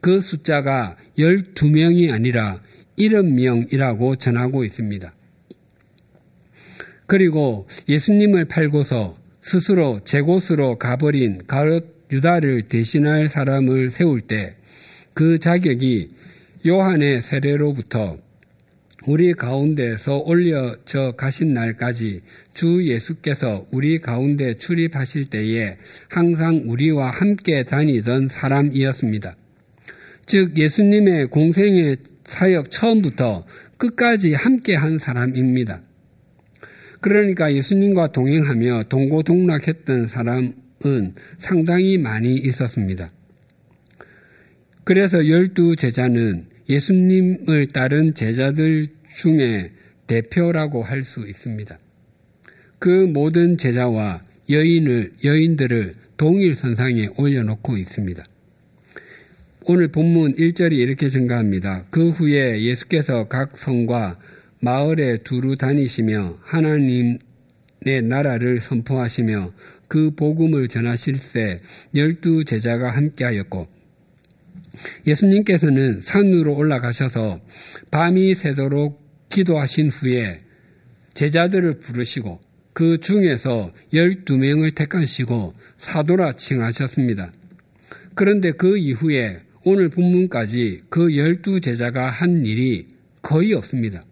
그 0.01 0.21
숫자가 0.21 0.97
12명이 1.17 2.11
아니라 2.11 2.59
70명이라고 2.97 4.19
전하고 4.19 4.63
있습니다. 4.63 5.11
그리고 7.05 7.67
예수님을 7.87 8.45
팔고서 8.45 9.17
스스로 9.41 9.99
제 10.03 10.21
곳으로 10.21 10.77
가버린 10.77 11.41
가롯 11.47 12.07
유다를 12.11 12.63
대신할 12.63 13.29
사람을 13.29 13.91
세울 13.91 14.21
때 14.21 14.53
그 15.13 15.37
자격이 15.37 16.09
요한의 16.65 17.21
세례로부터 17.21 18.17
우리 19.05 19.33
가운데서 19.33 20.19
올려져 20.19 21.13
가신 21.17 21.53
날까지 21.53 22.21
주 22.53 22.85
예수께서 22.85 23.67
우리 23.71 23.99
가운데 23.99 24.53
출입하실 24.53 25.25
때에 25.25 25.77
항상 26.09 26.63
우리와 26.65 27.09
함께 27.09 27.63
다니던 27.63 28.29
사람이었습니다. 28.29 29.35
즉 30.25 30.57
예수님의 30.57 31.27
공생의 31.27 31.97
사역 32.23 32.71
처음부터 32.71 33.45
끝까지 33.77 34.33
함께 34.33 34.75
한 34.75 34.97
사람입니다. 34.97 35.81
그러니까 37.01 37.53
예수님과 37.53 38.13
동행하며 38.13 38.83
동고동락했던 38.87 40.07
사람은 40.07 41.15
상당히 41.37 41.97
많이 41.97 42.35
있었습니다. 42.35 43.11
그래서 44.85 45.27
열두 45.27 45.75
제자는 45.75 46.52
예수님을 46.69 47.67
따른 47.67 48.13
제자들 48.13 48.87
중에 49.15 49.71
대표라고 50.07 50.83
할 50.83 51.03
수 51.03 51.27
있습니다. 51.27 51.77
그 52.79 52.89
모든 53.07 53.57
제자와 53.57 54.23
여인을, 54.49 55.13
여인들을 55.23 55.93
동일 56.17 56.55
선상에 56.55 57.07
올려놓고 57.17 57.77
있습니다. 57.77 58.23
오늘 59.65 59.87
본문 59.87 60.35
1절이 60.35 60.73
이렇게 60.73 61.07
증가합니다. 61.07 61.85
그 61.89 62.09
후에 62.09 62.61
예수께서 62.63 63.29
각 63.29 63.57
성과 63.57 64.19
마을에 64.59 65.17
두루 65.23 65.55
다니시며 65.55 66.39
하나님의 66.41 67.19
나라를 68.03 68.59
선포하시며 68.59 69.53
그 69.87 70.11
복음을 70.15 70.67
전하실새 70.67 71.61
열두 71.95 72.43
제자가 72.45 72.91
함께하였고 72.91 73.67
예수님께서는 75.05 76.01
산으로 76.01 76.55
올라가셔서 76.55 77.41
밤이 77.91 78.35
새도록 78.35 79.01
기도하신 79.29 79.89
후에 79.89 80.41
제자들을 81.13 81.79
부르시고 81.79 82.41
그 82.73 82.99
중에서 82.99 83.71
12명을 83.93 84.75
택하시고 84.75 85.53
사도라 85.77 86.33
칭하셨습니다. 86.33 87.31
그런데 88.15 88.51
그 88.51 88.77
이후에 88.77 89.41
오늘 89.63 89.89
본문까지 89.89 90.81
그 90.89 91.07
12제자가 91.07 92.09
한 92.09 92.45
일이 92.45 92.87
거의 93.21 93.53
없습니다. 93.53 94.03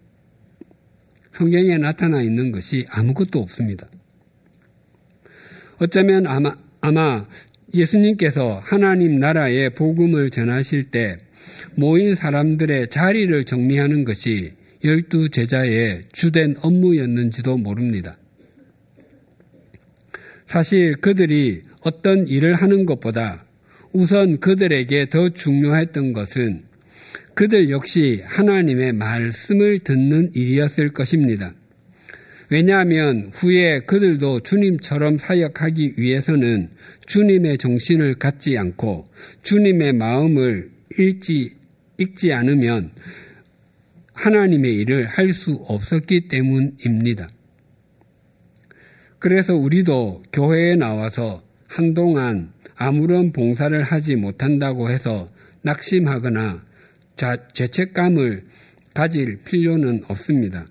성경에 1.32 1.78
나타나 1.78 2.22
있는 2.22 2.52
것이 2.52 2.86
아무것도 2.90 3.40
없습니다. 3.40 3.88
어쩌면 5.78 6.26
아마, 6.26 6.54
아마 6.80 7.26
예수님께서 7.74 8.60
하나님 8.64 9.18
나라의 9.18 9.70
복음을 9.74 10.30
전하실 10.30 10.90
때 10.90 11.16
모인 11.74 12.14
사람들의 12.14 12.88
자리를 12.88 13.44
정리하는 13.44 14.04
것이 14.04 14.52
열두 14.84 15.30
제자의 15.30 16.04
주된 16.12 16.56
업무였는지도 16.60 17.56
모릅니다. 17.56 18.16
사실 20.46 20.96
그들이 20.96 21.62
어떤 21.82 22.26
일을 22.26 22.54
하는 22.54 22.84
것보다 22.84 23.44
우선 23.92 24.38
그들에게 24.38 25.08
더 25.08 25.28
중요했던 25.28 26.12
것은 26.12 26.64
그들 27.34 27.70
역시 27.70 28.22
하나님의 28.24 28.92
말씀을 28.92 29.78
듣는 29.78 30.32
일이었을 30.34 30.90
것입니다. 30.90 31.54
왜냐하면 32.52 33.30
후에 33.32 33.80
그들도 33.86 34.40
주님처럼 34.40 35.16
사역하기 35.16 35.94
위해서는 35.96 36.68
주님의 37.06 37.56
정신을 37.56 38.16
갖지 38.16 38.58
않고 38.58 39.06
주님의 39.40 39.94
마음을 39.94 40.70
읽지, 40.98 41.56
읽지 41.96 42.30
않으면 42.34 42.90
하나님의 44.12 44.76
일을 44.80 45.06
할 45.06 45.32
수 45.32 45.64
없었기 45.66 46.28
때문입니다. 46.28 47.26
그래서 49.18 49.54
우리도 49.54 50.24
교회에 50.30 50.74
나와서 50.74 51.42
한동안 51.68 52.52
아무런 52.76 53.32
봉사를 53.32 53.82
하지 53.82 54.14
못한다고 54.16 54.90
해서 54.90 55.26
낙심하거나 55.62 56.62
죄책감을 57.54 58.44
가질 58.92 59.38
필요는 59.42 60.04
없습니다. 60.08 60.66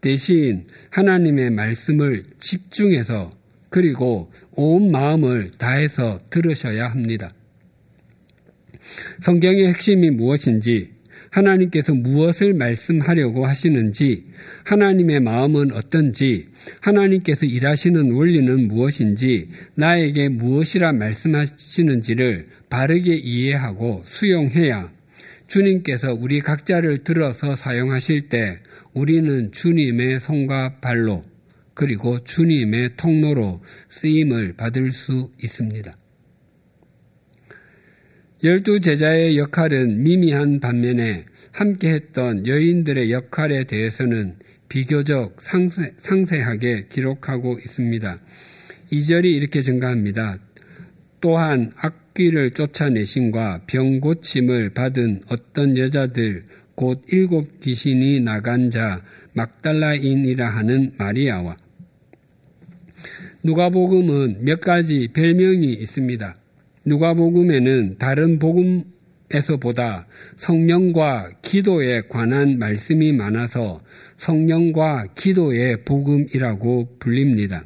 대신 0.00 0.66
하나님의 0.90 1.50
말씀을 1.50 2.24
집중해서 2.38 3.30
그리고 3.70 4.30
온 4.52 4.90
마음을 4.90 5.50
다해서 5.58 6.18
들으셔야 6.30 6.88
합니다. 6.88 7.32
성경의 9.20 9.68
핵심이 9.68 10.10
무엇인지, 10.10 10.90
하나님께서 11.30 11.92
무엇을 11.94 12.54
말씀하려고 12.54 13.46
하시는지, 13.46 14.24
하나님의 14.64 15.20
마음은 15.20 15.72
어떤지, 15.72 16.48
하나님께서 16.80 17.44
일하시는 17.44 18.12
원리는 18.12 18.66
무엇인지, 18.68 19.48
나에게 19.74 20.30
무엇이라 20.30 20.92
말씀하시는지를 20.92 22.46
바르게 22.70 23.14
이해하고 23.16 24.02
수용해야 24.04 24.90
주님께서 25.48 26.14
우리 26.14 26.40
각자를 26.40 26.98
들어서 26.98 27.56
사용하실 27.56 28.28
때 28.28 28.60
우리는 28.92 29.50
주님의 29.50 30.20
손과 30.20 30.76
발로 30.80 31.24
그리고 31.74 32.18
주님의 32.22 32.96
통로로 32.96 33.62
쓰임을 33.88 34.54
받을 34.54 34.90
수 34.90 35.30
있습니다. 35.42 35.96
열두 38.44 38.80
제자의 38.80 39.36
역할은 39.36 40.02
미미한 40.02 40.60
반면에 40.60 41.24
함께 41.50 41.92
했던 41.92 42.46
여인들의 42.46 43.10
역할에 43.10 43.64
대해서는 43.64 44.36
비교적 44.68 45.40
상세, 45.40 45.94
상세하게 45.98 46.86
기록하고 46.88 47.58
있습니다. 47.58 48.20
2절이 48.92 49.24
이렇게 49.24 49.62
증가합니다. 49.62 50.38
또한 51.20 51.72
악 51.76 52.07
귀를 52.18 52.50
쫓아내신과 52.50 53.62
병 53.68 54.00
고침을 54.00 54.70
받은 54.70 55.22
어떤 55.28 55.78
여자들 55.78 56.42
곧 56.74 57.00
일곱 57.06 57.60
귀신이 57.60 58.20
나간 58.20 58.72
자 58.72 59.00
막달라인이라 59.34 60.48
하는 60.48 60.94
마리아와 60.98 61.56
누가복음은 63.44 64.44
몇 64.44 64.60
가지 64.60 65.08
별명이 65.12 65.72
있습니다. 65.74 66.34
누가복음에는 66.86 67.98
다른 67.98 68.40
복음에서보다 68.40 70.08
성령과 70.34 71.30
기도에 71.40 72.00
관한 72.08 72.58
말씀이 72.58 73.12
많아서 73.12 73.80
성령과 74.16 75.06
기도의 75.14 75.84
복음이라고 75.84 76.96
불립니다. 76.98 77.64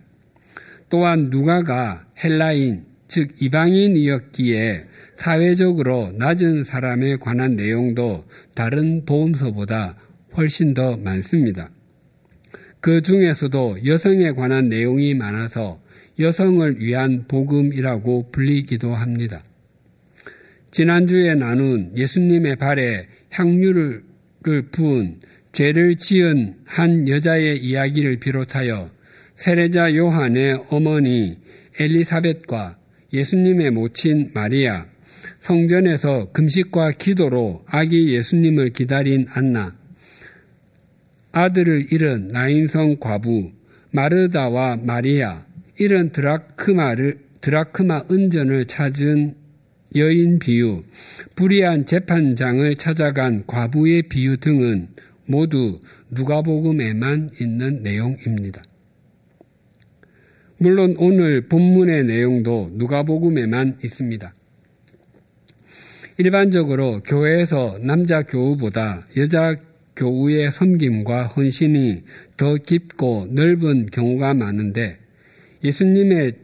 또한 0.90 1.30
누가가 1.30 2.04
헬라인, 2.22 2.91
즉 3.12 3.28
이방인이었기에 3.42 4.84
사회적으로 5.16 6.12
낮은 6.16 6.64
사람에 6.64 7.16
관한 7.16 7.56
내용도 7.56 8.24
다른 8.54 9.04
보험서보다 9.04 9.98
훨씬 10.34 10.72
더 10.72 10.96
많습니다. 10.96 11.68
그 12.80 13.02
중에서도 13.02 13.84
여성에 13.84 14.32
관한 14.32 14.70
내용이 14.70 15.12
많아서 15.12 15.78
여성을 16.18 16.80
위한 16.80 17.26
복음이라고 17.28 18.30
불리기도 18.32 18.94
합니다. 18.94 19.44
지난주에 20.70 21.34
나눈 21.34 21.92
예수님의 21.94 22.56
발에 22.56 23.08
향유를 23.28 24.04
부은 24.70 25.20
죄를 25.52 25.96
지은 25.96 26.54
한 26.64 27.06
여자의 27.06 27.62
이야기를 27.62 28.16
비롯하여 28.20 28.90
세례자 29.34 29.96
요한의 29.96 30.64
어머니 30.70 31.36
엘리사벳과 31.78 32.78
예수님의 33.12 33.70
모친 33.72 34.30
마리아, 34.34 34.86
성전에서 35.40 36.32
금식과 36.32 36.92
기도로 36.92 37.64
아기 37.66 38.14
예수님을 38.14 38.70
기다린 38.70 39.26
안나, 39.30 39.76
아들을 41.32 41.92
잃은 41.92 42.28
나인성 42.28 42.96
과부, 43.00 43.50
마르다와 43.90 44.76
마리아, 44.76 45.44
이런 45.78 46.10
드라크마를, 46.10 47.20
드라크마 47.40 48.04
은전을 48.10 48.66
찾은 48.66 49.34
여인 49.96 50.38
비유, 50.38 50.84
불의한 51.34 51.84
재판장을 51.84 52.74
찾아간 52.76 53.44
과부의 53.46 54.08
비유 54.08 54.38
등은 54.38 54.88
모두 55.26 55.80
누가복음에만 56.10 57.30
있는 57.40 57.82
내용입니다. 57.82 58.62
물론 60.62 60.94
오늘 60.98 61.48
본문의 61.48 62.04
내용도 62.04 62.70
누가복음에만 62.74 63.78
있습니다. 63.82 64.32
일반적으로 66.18 67.00
교회에서 67.00 67.80
남자 67.80 68.22
교우보다 68.22 69.08
여자 69.16 69.56
교우의 69.96 70.52
섬김과 70.52 71.26
헌신이 71.26 72.04
더 72.36 72.54
깊고 72.54 73.30
넓은 73.32 73.86
경우가 73.86 74.34
많은데 74.34 74.98
예수님의 75.64 76.34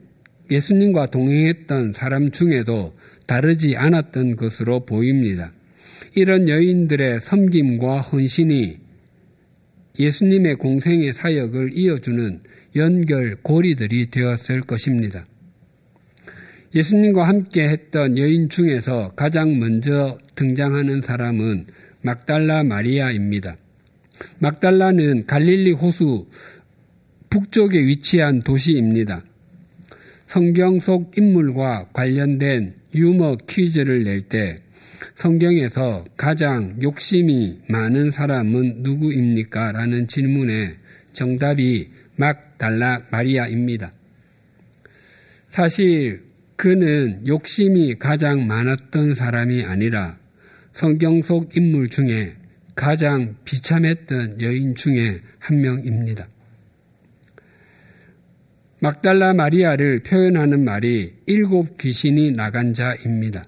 예수님과 0.50 1.12
동행했던 1.12 1.92
사람 1.92 2.32
중에도 2.32 2.94
다르지 3.28 3.76
않았던 3.76 4.34
것으로 4.34 4.84
보입니다. 4.84 5.52
이런 6.16 6.48
여인들의 6.48 7.20
섬김과 7.20 8.00
헌신이 8.00 8.78
예수님의 9.96 10.56
공생의 10.56 11.12
사역을 11.12 11.78
이어주는 11.78 12.40
연결 12.78 13.36
고리들이 13.42 14.10
되었을 14.10 14.62
것입니다. 14.62 15.26
예수님과 16.74 17.26
함께 17.26 17.68
했던 17.68 18.16
여인 18.16 18.48
중에서 18.48 19.12
가장 19.16 19.58
먼저 19.58 20.18
등장하는 20.34 21.02
사람은 21.02 21.66
막달라 22.02 22.62
마리아입니다. 22.62 23.56
막달라는 24.38 25.26
갈릴리 25.26 25.72
호수 25.72 26.28
북쪽에 27.30 27.78
위치한 27.86 28.40
도시입니다. 28.40 29.24
성경 30.26 30.80
속 30.80 31.16
인물과 31.16 31.88
관련된 31.92 32.74
유머 32.94 33.36
퀴즈를 33.48 34.04
낼 34.04 34.28
때 34.28 34.60
성경에서 35.14 36.04
가장 36.16 36.76
욕심이 36.82 37.58
많은 37.68 38.10
사람은 38.10 38.82
누구입니까? 38.82 39.72
라는 39.72 40.06
질문에 40.06 40.74
정답이 41.12 41.88
막달라 42.18 43.02
마리아입니다. 43.12 43.92
사실 45.48 46.24
그는 46.56 47.24
욕심이 47.26 47.94
가장 47.94 48.46
많았던 48.46 49.14
사람이 49.14 49.64
아니라 49.64 50.18
성경 50.72 51.22
속 51.22 51.56
인물 51.56 51.88
중에 51.88 52.34
가장 52.74 53.36
비참했던 53.44 54.40
여인 54.40 54.74
중에 54.74 55.20
한 55.38 55.60
명입니다. 55.60 56.28
막달라 58.80 59.32
마리아를 59.32 60.02
표현하는 60.02 60.64
말이 60.64 61.14
일곱 61.26 61.78
귀신이 61.78 62.32
나간 62.32 62.74
자입니다. 62.74 63.44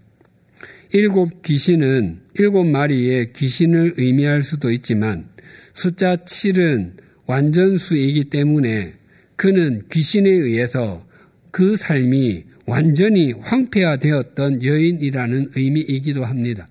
일곱 0.92 1.42
귀신은 1.42 2.20
일곱 2.34 2.64
마리의 2.64 3.32
귀신을 3.32 3.94
의미할 3.96 4.42
수도 4.42 4.70
있지만 4.70 5.28
숫자 5.72 6.16
7은 6.16 6.99
완전수이기 7.30 8.24
때문에 8.24 8.94
그는 9.36 9.82
귀신에 9.90 10.28
의해서 10.28 11.06
그 11.52 11.76
삶이 11.76 12.44
완전히 12.66 13.32
황폐화되었던 13.32 14.64
여인이라는 14.64 15.50
의미이기도 15.54 16.24
합니다. 16.24 16.68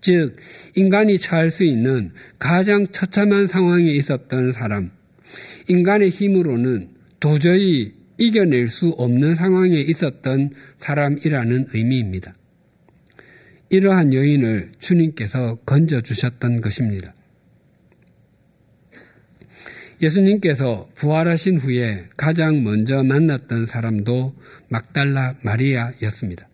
즉, 0.00 0.36
인간이 0.74 1.18
처할 1.18 1.50
수 1.50 1.62
있는 1.64 2.10
가장 2.38 2.86
처참한 2.88 3.46
상황에 3.46 3.90
있었던 3.92 4.50
사람, 4.50 4.90
인간의 5.68 6.10
힘으로는 6.10 6.88
도저히 7.20 7.92
이겨낼 8.18 8.66
수 8.66 8.88
없는 8.88 9.36
상황에 9.36 9.80
있었던 9.80 10.50
사람이라는 10.78 11.66
의미입니다. 11.72 12.34
이러한 13.70 14.12
여인을 14.12 14.72
주님께서 14.80 15.58
건져주셨던 15.64 16.60
것입니다. 16.60 17.14
예수님께서 20.02 20.88
부활하신 20.96 21.58
후에 21.58 22.06
가장 22.16 22.64
먼저 22.64 23.02
만났던 23.02 23.66
사람도 23.66 24.34
막달라 24.68 25.36
마리아였습니다. 25.42 26.48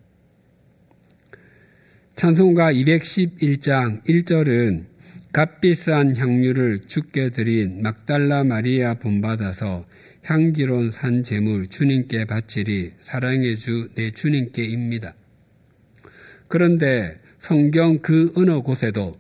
찬송가 2.14 2.72
211장 2.72 4.04
1절은 4.04 4.84
값비싼 5.32 6.16
향유를 6.16 6.82
죽게 6.86 7.30
드린 7.30 7.80
막달라 7.82 8.44
마리아 8.44 8.94
본받아서 8.94 9.86
향기로운 10.24 10.90
산 10.90 11.22
제물 11.22 11.68
주님께 11.68 12.26
바치리 12.26 12.92
사랑의 13.00 13.56
주 13.56 13.88
내 13.94 14.10
주님께입니다. 14.10 15.14
그런데 16.48 17.16
성경 17.38 17.98
그 18.00 18.32
어느 18.36 18.58
곳에도 18.60 19.14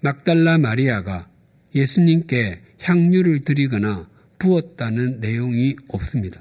막달라 0.00 0.58
마리아가 0.58 1.28
예수님께 1.74 2.60
향유를 2.82 3.40
드리거나 3.40 4.08
부었다는 4.38 5.20
내용이 5.20 5.76
없습니다. 5.88 6.40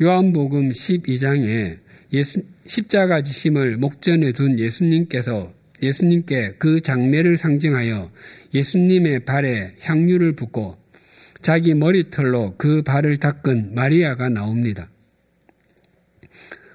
요한복음 0.00 0.70
12장에 0.70 1.78
예수, 2.12 2.42
십자가 2.66 3.22
지심을 3.22 3.76
목전에 3.76 4.32
둔 4.32 4.58
예수님께서 4.58 5.52
예수님께 5.82 6.54
그 6.58 6.80
장례를 6.80 7.36
상징하여 7.36 8.10
예수님의 8.54 9.24
발에 9.24 9.76
향유를 9.80 10.32
붓고 10.32 10.74
자기 11.42 11.74
머리털로 11.74 12.54
그 12.58 12.82
발을 12.82 13.16
닦은 13.18 13.74
마리아가 13.74 14.28
나옵니다. 14.28 14.90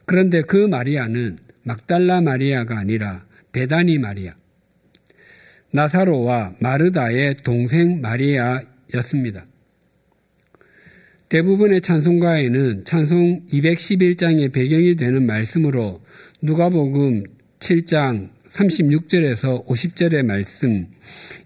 그런데 0.05 0.41
그 0.41 0.67
마리아는 0.67 1.37
막달라 1.63 2.21
마리아가 2.21 2.77
아니라 2.77 3.25
베다니 3.51 3.99
마리아, 3.99 4.35
나사로와 5.75 6.55
마르다의 6.59 7.35
동생 7.43 7.99
마리아였습니다. 7.99 9.45
대부분의 11.27 11.81
찬송가에는 11.81 12.85
찬송 12.85 13.47
211장의 13.51 14.53
배경이 14.53 14.95
되는 14.95 15.25
말씀으로 15.25 16.01
누가복음 16.41 17.23
7장 17.59 18.29
36절에서 18.51 19.65
50절의 19.67 20.23
말씀 20.23 20.87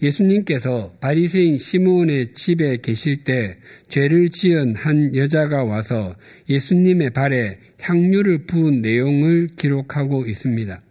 예수님께서 0.04 0.94
바리새인 1.00 1.58
시몬의 1.58 2.34
집에 2.34 2.78
계실 2.78 3.24
때 3.24 3.56
죄를 3.88 4.30
지은 4.30 4.76
한 4.76 5.16
여자가 5.16 5.64
와서 5.64 6.16
예수님의 6.48 7.10
발에 7.12 7.58
향유를 7.82 8.46
부은 8.46 8.84
내용을 8.84 9.48
기록하고 9.56 10.28
있습니다. 10.28 10.84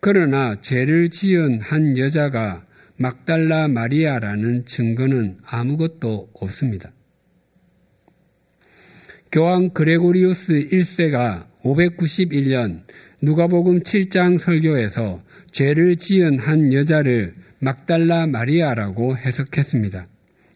그러나 0.00 0.58
죄를 0.60 1.10
지은 1.10 1.60
한 1.60 1.98
여자가 1.98 2.64
막달라 2.96 3.68
마리아라는 3.68 4.64
증거는 4.64 5.38
아무것도 5.44 6.30
없습니다. 6.34 6.92
교황 9.30 9.70
그레고리우스 9.70 10.68
1세가 10.70 11.46
591년 11.62 12.82
누가복음 13.20 13.80
7장 13.80 14.38
설교에서 14.38 15.22
죄를 15.52 15.96
지은 15.96 16.38
한 16.38 16.72
여자를 16.72 17.34
막달라 17.58 18.26
마리아라고 18.26 19.18
해석했습니다. 19.18 20.06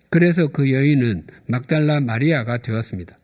그래서 0.08 0.48
그 0.48 0.72
여인은 0.72 1.26
막달라 1.46 2.00
마리아가 2.00 2.58
되었습니다. 2.58 3.16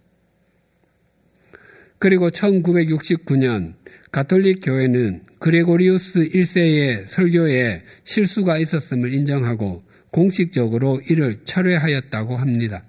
그리고 1.98 2.30
1969년 2.30 3.74
가톨릭 4.12 4.60
교회는 4.62 5.22
그레고리우스 5.38 6.28
1세의 6.28 7.06
설교에 7.06 7.84
실수가 8.04 8.58
있었음을 8.58 9.12
인정하고 9.14 9.84
공식적으로 10.10 11.00
이를 11.08 11.40
철회하였다고 11.44 12.36
합니다. 12.36 12.84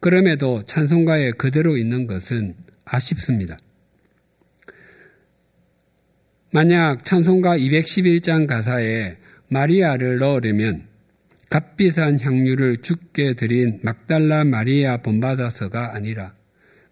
그럼에도 0.00 0.62
찬송가에 0.62 1.32
그대로 1.32 1.76
있는 1.76 2.06
것은 2.06 2.54
아쉽습니다. 2.84 3.58
만약 6.52 7.04
찬송가 7.04 7.58
211장 7.58 8.46
가사에 8.46 9.16
마리아를 9.48 10.18
넣으려면 10.18 10.86
값비싼 11.50 12.20
향유를 12.20 12.78
죽게 12.78 13.34
드린 13.34 13.80
막달라 13.82 14.44
마리아 14.44 14.98
본받아서가 14.98 15.94
아니라 15.94 16.34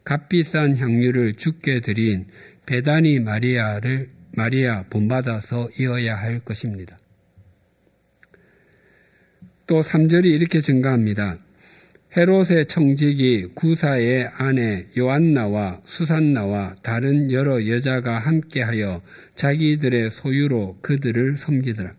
값비싼 0.04 0.76
향유를 0.76 1.34
죽게 1.34 1.80
드린 1.80 2.26
베다니 2.66 3.20
마리아를 3.20 4.10
마리아 4.36 4.84
본받아서 4.90 5.70
이어야 5.78 6.16
할 6.16 6.40
것입니다. 6.40 6.98
또 9.66 9.80
3절이 9.80 10.26
이렇게 10.26 10.60
증가합니다. 10.60 11.38
헤롯의 12.16 12.66
청직이 12.68 13.48
구사의 13.54 14.28
아내 14.36 14.86
요한나와 14.96 15.80
수산나와 15.84 16.76
다른 16.82 17.32
여러 17.32 17.66
여자가 17.66 18.18
함께하여 18.18 19.02
자기들의 19.34 20.10
소유로 20.10 20.78
그들을 20.80 21.36
섬기더라. 21.36 21.90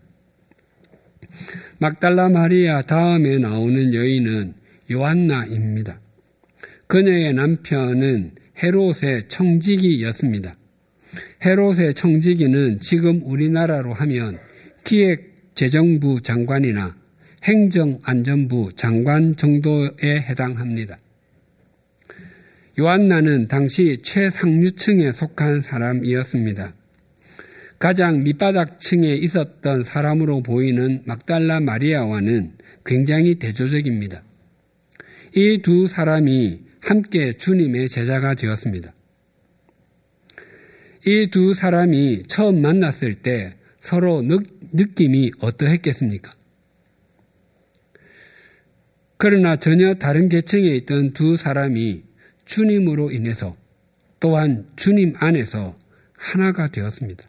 막달라 1.80 2.30
마리아 2.30 2.82
다음에 2.82 3.40
나오는 3.40 3.94
여인은 3.94 4.54
요한나입니다. 4.92 6.00
그녀의 6.88 7.34
남편은 7.34 8.32
헤롯의 8.62 9.28
청지기였습니다. 9.28 10.56
헤롯의 11.44 11.94
청지기는 11.94 12.80
지금 12.80 13.22
우리나라로 13.24 13.94
하면 13.94 14.38
기획재정부 14.84 16.22
장관이나 16.22 16.96
행정안전부 17.44 18.72
장관 18.76 19.36
정도에 19.36 19.90
해당합니다. 20.04 20.98
요한나는 22.78 23.48
당시 23.48 24.00
최상류층에 24.04 25.12
속한 25.12 25.62
사람이었습니다. 25.62 26.74
가장 27.80 28.24
밑바닥층에 28.24 29.16
있었던 29.16 29.84
사람으로 29.84 30.42
보이는 30.44 31.02
막달라 31.06 31.60
마리아와는 31.60 32.54
굉장히 32.86 33.36
대조적입니다. 33.36 34.24
이 35.36 35.60
두 35.62 35.88
사람이 35.88 36.62
함께 36.86 37.34
주님의 37.34 37.90
제자가 37.90 38.36
되었습니다. 38.36 38.94
이 41.08 41.28
두 41.32 41.54
사람이 41.54 42.24
처음 42.28 42.62
만났을 42.62 43.16
때 43.16 43.56
서로 43.80 44.22
느, 44.22 44.38
느낌이 44.74 45.32
어떠했겠습니까? 45.40 46.32
그러나 49.18 49.56
전혀 49.56 49.96
다른 49.96 50.30
계층에 50.30 50.76
있던 50.78 51.12
두 51.12 51.38
사람이 51.38 52.04
주님으로 52.46 53.12
인해서 53.12 53.56
또한 54.20 54.68
주님 54.76 55.14
안에서 55.18 55.78
하나가 56.18 56.68
되었습니다. 56.68 57.28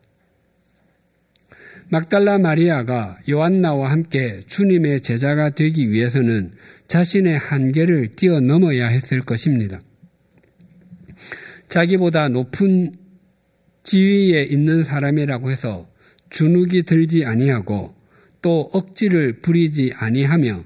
막달라 1.88 2.38
마리아가 2.38 3.16
요한나와 3.30 3.90
함께 3.90 4.40
주님의 4.46 5.02
제자가 5.02 5.50
되기 5.50 5.90
위해서는 5.90 6.50
자신의 6.88 7.38
한계를 7.38 8.16
뛰어넘어야 8.16 8.88
했을 8.88 9.20
것입니다. 9.20 9.80
자기보다 11.68 12.28
높은 12.28 12.92
지위에 13.84 14.42
있는 14.44 14.82
사람이라고 14.82 15.50
해서 15.50 15.88
주눅이 16.30 16.82
들지 16.82 17.24
아니하고 17.24 17.94
또 18.42 18.68
억지를 18.72 19.40
부리지 19.40 19.92
아니하며 19.94 20.64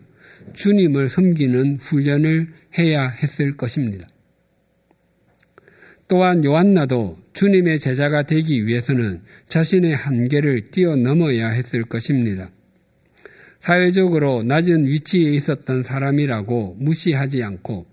주님을 0.54 1.10
섬기는 1.10 1.76
훈련을 1.76 2.48
해야 2.78 3.08
했을 3.08 3.56
것입니다. 3.56 4.08
또한 6.10 6.44
요한나도 6.44 7.18
주님의 7.34 7.78
제자가 7.78 8.24
되기 8.24 8.66
위해서는 8.66 9.22
자신의 9.46 9.94
한계를 9.94 10.72
뛰어넘어야 10.72 11.50
했을 11.50 11.84
것입니다. 11.84 12.50
사회적으로 13.60 14.42
낮은 14.42 14.86
위치에 14.86 15.30
있었던 15.30 15.84
사람이라고 15.84 16.78
무시하지 16.80 17.44
않고 17.44 17.86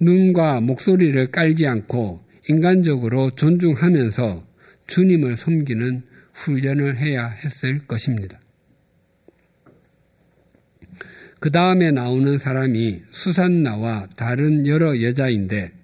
눈과 0.00 0.60
목소리를 0.60 1.24
깔지 1.28 1.68
않고 1.68 2.20
인간적으로 2.48 3.30
존중하면서 3.30 4.44
주님을 4.88 5.36
섬기는 5.36 6.02
훈련을 6.32 6.96
해야 6.96 7.28
했을 7.28 7.86
것입니다. 7.86 8.40
그 11.38 11.52
다음에 11.52 11.92
나오는 11.92 12.38
사람이 12.38 13.02
수산나와 13.12 14.08
다른 14.16 14.66
여러 14.66 15.00
여자인데 15.00 15.79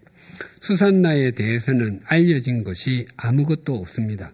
수산나에 0.61 1.33
대해서는 1.33 2.01
알려진 2.07 2.65
것이 2.65 3.07
아무것도 3.17 3.75
없습니다. 3.77 4.33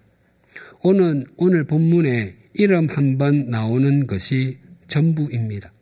오늘, 0.82 1.24
오늘 1.36 1.64
본문에 1.64 2.36
이름 2.54 2.88
한 2.88 3.18
번 3.18 3.48
나오는 3.50 4.06
것이 4.06 4.58
전부입니다. 4.88 5.72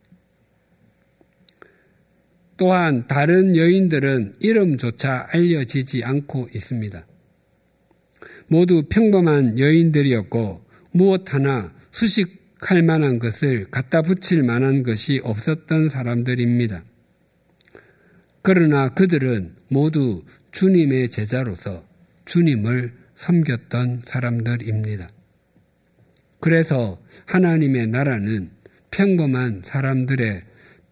또한 2.57 3.07
다른 3.07 3.55
여인들은 3.55 4.35
이름조차 4.39 5.27
알려지지 5.31 6.03
않고 6.03 6.49
있습니다. 6.53 7.07
모두 8.47 8.83
평범한 8.89 9.57
여인들이었고 9.57 10.63
무엇 10.91 11.33
하나 11.33 11.73
수식 11.91 12.39
할 12.61 12.83
만한 12.83 13.17
것을 13.17 13.65
갖다 13.71 14.03
붙일 14.03 14.43
만한 14.43 14.83
것이 14.83 15.19
없었던 15.23 15.89
사람들입니다. 15.89 16.83
그러나 18.41 18.89
그들은 18.89 19.55
모두 19.67 20.23
주님의 20.51 21.09
제자로서 21.09 21.85
주님을 22.25 22.93
섬겼던 23.15 24.03
사람들입니다. 24.05 25.07
그래서 26.39 26.99
하나님의 27.27 27.87
나라는 27.87 28.49
평범한 28.89 29.61
사람들의 29.63 30.41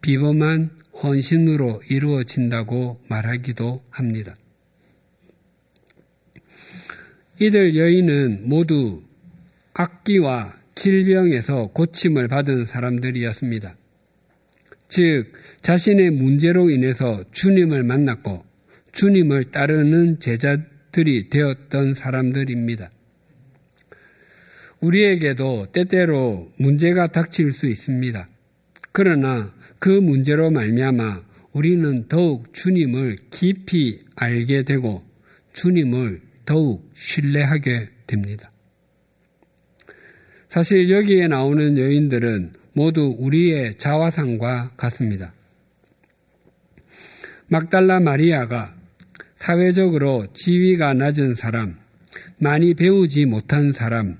비범한 0.02 0.70
헌신으로 1.02 1.82
이루어진다고 1.90 3.02
말하기도 3.10 3.84
합니다. 3.90 4.36
이들 7.42 7.76
여인은 7.76 8.48
모두 8.48 9.02
악기와 9.74 10.58
질병에서 10.76 11.68
고침을 11.68 12.28
받은 12.28 12.66
사람들이었습니다. 12.66 13.76
즉, 14.90 15.32
자신의 15.62 16.12
문제로 16.12 16.70
인해서 16.70 17.24
주님을 17.32 17.84
만났고 17.84 18.44
주님을 18.92 19.46
따르는 19.46 20.20
제자들이 20.20 21.30
되었던 21.30 21.94
사람들입니다. 21.94 22.92
우리에게도 24.82 25.68
때때로 25.72 26.52
문제가 26.58 27.08
닥칠 27.08 27.52
수 27.52 27.68
있습니다. 27.68 28.28
그러나 28.92 29.54
그 29.78 29.90
문제로 29.90 30.50
말미암아 30.50 31.24
우리는 31.52 32.08
더욱 32.08 32.54
주님을 32.54 33.18
깊이 33.30 34.00
알게 34.16 34.64
되고 34.64 35.02
주님을 35.54 36.22
더욱 36.46 36.90
신뢰하게 36.96 37.90
됩니다. 38.08 38.50
사실 40.50 40.90
여기에 40.90 41.28
나오는 41.28 41.78
여인들은 41.78 42.54
모두 42.74 43.16
우리의 43.18 43.76
자화상과 43.76 44.72
같습니다. 44.78 45.34
막달라 47.48 48.00
마리아가 48.00 48.76
사회적으로 49.36 50.28
지위가 50.34 50.94
낮은 50.94 51.36
사람, 51.36 51.78
많이 52.38 52.74
배우지 52.74 53.26
못한 53.26 53.72
사람, 53.72 54.18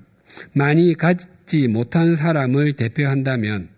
많이 0.52 0.94
갖지 0.94 1.68
못한 1.68 2.16
사람을 2.16 2.72
대표한다면 2.72 3.68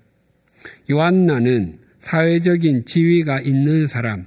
요한나는 0.91 1.79
사회적인 2.01 2.85
지위가 2.85 3.41
있는 3.41 3.87
사람, 3.87 4.27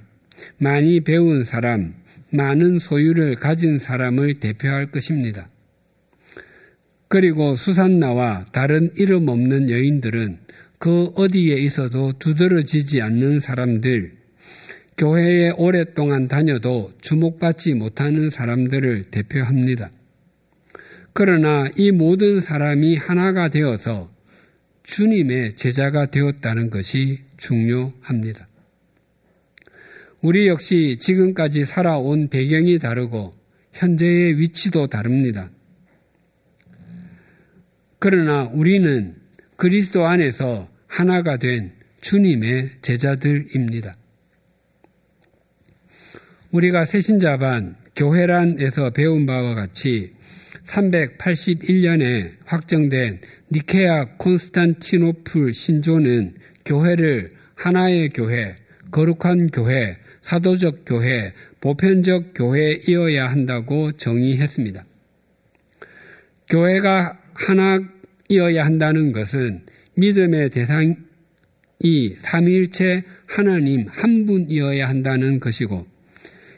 많이 0.58 1.00
배운 1.00 1.44
사람, 1.44 1.94
많은 2.30 2.78
소유를 2.78 3.36
가진 3.36 3.78
사람을 3.78 4.34
대표할 4.34 4.90
것입니다. 4.90 5.48
그리고 7.08 7.54
수산나와 7.54 8.46
다른 8.52 8.90
이름 8.96 9.28
없는 9.28 9.70
여인들은 9.70 10.38
그 10.78 11.12
어디에 11.14 11.56
있어도 11.56 12.12
두드러지지 12.18 13.00
않는 13.00 13.40
사람들, 13.40 14.12
교회에 14.98 15.50
오랫동안 15.56 16.26
다녀도 16.26 16.92
주목받지 17.00 17.74
못하는 17.74 18.30
사람들을 18.30 19.10
대표합니다. 19.10 19.90
그러나 21.12 21.66
이 21.76 21.92
모든 21.92 22.40
사람이 22.40 22.96
하나가 22.96 23.48
되어서 23.48 24.10
주님의 24.82 25.56
제자가 25.56 26.06
되었다는 26.06 26.70
것이 26.70 27.20
중요합니다. 27.36 28.48
우리 30.22 30.46
역시 30.48 30.96
지금까지 30.98 31.64
살아온 31.64 32.28
배경이 32.28 32.78
다르고 32.78 33.34
현재의 33.72 34.38
위치도 34.38 34.88
다릅니다. 34.88 35.50
그러나 37.98 38.44
우리는 38.52 39.14
그리스도 39.56 40.06
안에서 40.06 40.68
하나가 40.86 41.36
된 41.36 41.72
주님의 42.00 42.70
제자들입니다. 42.82 43.96
우리가 46.50 46.84
새신자반 46.84 47.76
교회란에서 47.96 48.90
배운 48.90 49.26
바와 49.26 49.54
같이 49.54 50.12
381년에 50.66 52.32
확정된 52.44 53.20
니케아 53.52 54.16
콘스탄티노플 54.18 55.54
신조는 55.54 56.34
교회를 56.64 57.32
하나의 57.54 58.10
교회, 58.10 58.56
거룩한 58.90 59.50
교회, 59.50 59.96
사도적 60.22 60.84
교회, 60.84 61.32
보편적 61.60 62.32
교회이어야 62.34 63.28
한다고 63.28 63.92
정의했습니다. 63.92 64.84
교회가 66.48 67.18
하나이어야 67.38 68.64
한다는 68.64 69.12
것은 69.12 69.62
믿음의 69.96 70.50
대상이 70.50 70.96
삼위일체 72.18 73.04
하나님 73.26 73.86
한 73.88 74.26
분이어야 74.26 74.88
한다는 74.88 75.40
것이고 75.40 75.86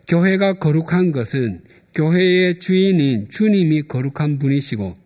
교회가 0.09 0.55
거룩한 0.55 1.13
것은 1.13 1.61
교회의 1.95 2.59
주인인 2.59 3.29
주님이 3.29 3.83
거룩한 3.83 4.39
분이시고 4.39 4.97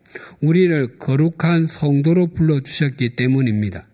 우리를 0.41 0.97
거룩한 0.99 1.67
성도로 1.67 2.27
불러주셨기 2.27 3.15
때문입니다. 3.15 3.87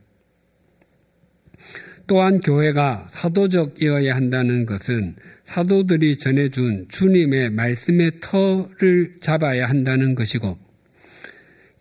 또한 2.08 2.42
교회가 2.42 3.08
사도적이어야 3.12 4.16
한다는 4.16 4.66
것은 4.66 5.16
사도들이 5.46 6.18
전해준 6.18 6.88
주님의 6.90 7.52
말씀의 7.52 8.14
터를 8.20 9.18
잡아야 9.22 9.70
한다는 9.70 10.16
것이고 10.16 10.58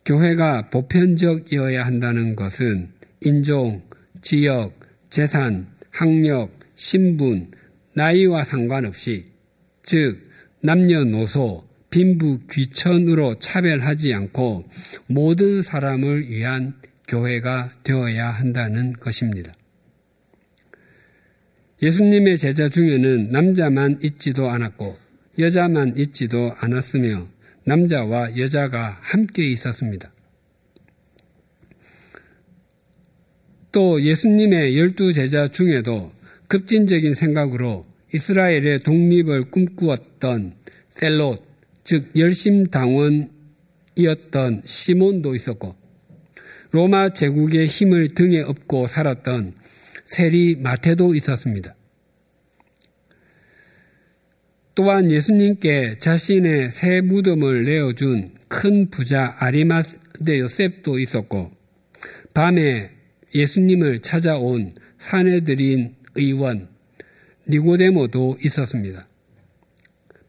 교회가 0.09 0.71
보편적이어야 0.71 1.85
한다는 1.85 2.35
것은 2.35 2.88
인종, 3.21 3.83
지역, 4.23 4.81
재산, 5.11 5.66
학력, 5.90 6.51
신분, 6.77 7.51
나이와 7.92 8.42
상관없이 8.42 9.27
즉 9.83 10.23
남녀노소, 10.62 11.68
빈부, 11.90 12.38
귀천으로 12.51 13.38
차별하지 13.38 14.14
않고 14.14 14.64
모든 15.09 15.61
사람을 15.61 16.31
위한 16.31 16.77
교회가 17.07 17.73
되어야 17.85 18.31
한다는 18.31 18.94
것입니다. 18.94 19.53
예수님의 21.83 22.38
제자 22.38 22.71
중에는 22.71 23.31
남자만 23.31 23.99
있지도 24.03 24.49
않았고 24.49 24.97
여자만 25.38 25.99
있지도 25.99 26.55
않았으며 26.61 27.29
남자와 27.69 28.37
여자가 28.39 28.99
함께 29.03 29.47
있었습니다. 29.53 30.11
또 33.71 34.03
예수님의 34.03 34.79
열두 34.79 35.13
제자 35.13 35.49
중에도 35.49 36.11
급진적인 36.49 37.15
생각으로 37.15 37.85
이스라엘의 38.15 38.81
독립을 38.81 39.51
꿈꾸었던 39.51 40.55
셀롯, 40.89 41.45
즉 41.85 42.11
열심당원이었던 42.17 43.29
시몬도 44.65 45.35
있었고 45.35 45.77
로마 46.71 47.11
제국의 47.11 47.67
힘을 47.67 48.15
등에 48.15 48.41
업고 48.41 48.87
살았던 48.87 49.55
세리 50.07 50.57
마테도 50.57 51.15
있었습니다. 51.15 51.75
또한 54.79 55.11
예수님께 55.11 55.99
자신의 55.99 56.71
새 56.71 57.01
무덤을 57.01 57.64
내어준 57.64 58.31
큰 58.47 58.88
부자 58.91 59.35
아리마데 59.41 60.38
요셉도 60.38 61.01
있었고 61.01 61.51
밤에 62.33 62.88
예수님을 63.35 64.03
찾아온 64.03 64.77
사내들인 65.01 65.97
의원 66.14 66.69
니고데모도 67.49 68.38
있었습니다. 68.45 69.09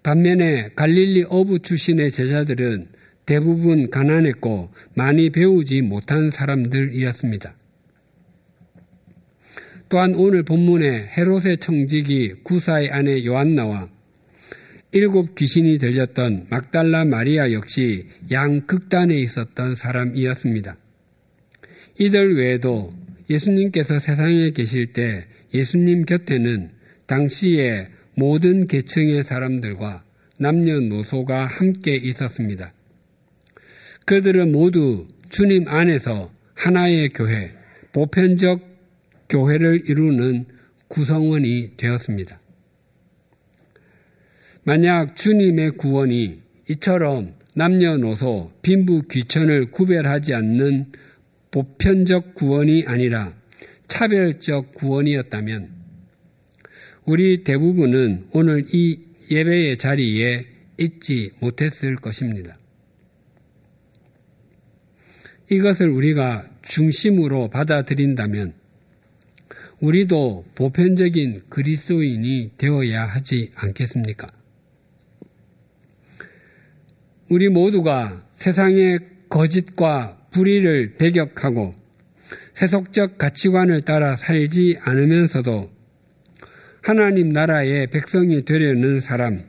반면에 0.02 0.70
갈릴리 0.76 1.26
어부 1.30 1.60
출신의 1.60 2.10
제자들은 2.10 2.88
대부분 3.28 3.92
가난했고 3.92 4.72
많이 4.96 5.30
배우지 5.30 5.84
못한 5.84 6.32
사람들이었습니다. 6.32 7.56
또한 9.90 10.16
오늘 10.16 10.42
본문에 10.42 11.12
헤롯의 11.16 11.60
청지기 11.60 12.42
구사의 12.44 12.90
아내 12.90 13.24
요한나와 13.24 13.99
일곱 14.92 15.36
귀신이 15.36 15.78
들렸던 15.78 16.48
막달라 16.50 17.06
마리아 17.06 17.52
역시 17.52 18.08
양 18.32 18.66
극단에 18.66 19.16
있었던 19.20 19.76
사람이었습니다. 19.76 20.78
이들 22.00 22.36
외에도 22.38 22.92
예수님께서 23.30 24.00
세상에 24.00 24.50
계실 24.50 24.88
때 24.94 25.28
예수님 25.54 26.06
곁에는 26.06 26.72
당시에 27.06 27.90
모든 28.16 28.66
계층의 28.66 29.24
사람들과 29.24 30.04
남녀노소가 30.40 31.46
함께 31.46 31.96
있었습니다. 31.96 32.74
그들은 34.06 34.52
모두 34.52 35.08
주님 35.30 35.68
안에서 35.68 36.32
하나의 36.56 37.10
교회, 37.10 37.52
보편적 37.92 38.68
교회를 39.30 39.84
이루는 39.88 40.46
구성원이 40.88 41.74
되었습니다. 41.78 42.40
만약 44.64 45.16
주님의 45.16 45.72
구원이 45.72 46.42
이처럼 46.70 47.34
남녀노소, 47.56 48.52
빈부 48.62 49.04
귀천을 49.08 49.72
구별하지 49.72 50.34
않는 50.34 50.92
보편적 51.52 52.36
구원이 52.36 52.86
아니라 52.86 53.34
차별적 53.88 54.74
구원이었다면 54.76 55.70
우리 57.06 57.44
대부분은 57.44 58.28
오늘 58.32 58.66
이 58.74 59.00
예배의 59.32 59.78
자리에 59.78 60.46
잊지 60.78 61.32
못했을 61.40 61.96
것입니다. 61.96 62.56
이것을 65.50 65.90
우리가 65.90 66.48
중심으로 66.62 67.50
받아들인다면 67.50 68.54
우리도 69.82 70.46
보편적인 70.56 71.42
그리스도인이 71.50 72.52
되어야 72.58 73.06
하지 73.06 73.52
않겠습니까? 73.56 74.39
우리 77.30 77.48
모두가 77.48 78.24
세상의 78.36 78.98
거짓과 79.30 80.18
불의를 80.32 80.96
배격하고 80.98 81.76
세속적 82.56 83.20
가치관을 83.20 83.84
따라 83.84 84.16
살지 84.16 84.78
않으면서도 84.82 85.70
하나님 86.82 87.30
나라의 87.30 87.88
백성이 87.88 88.44
되려는 88.46 89.00
사람, 89.00 89.42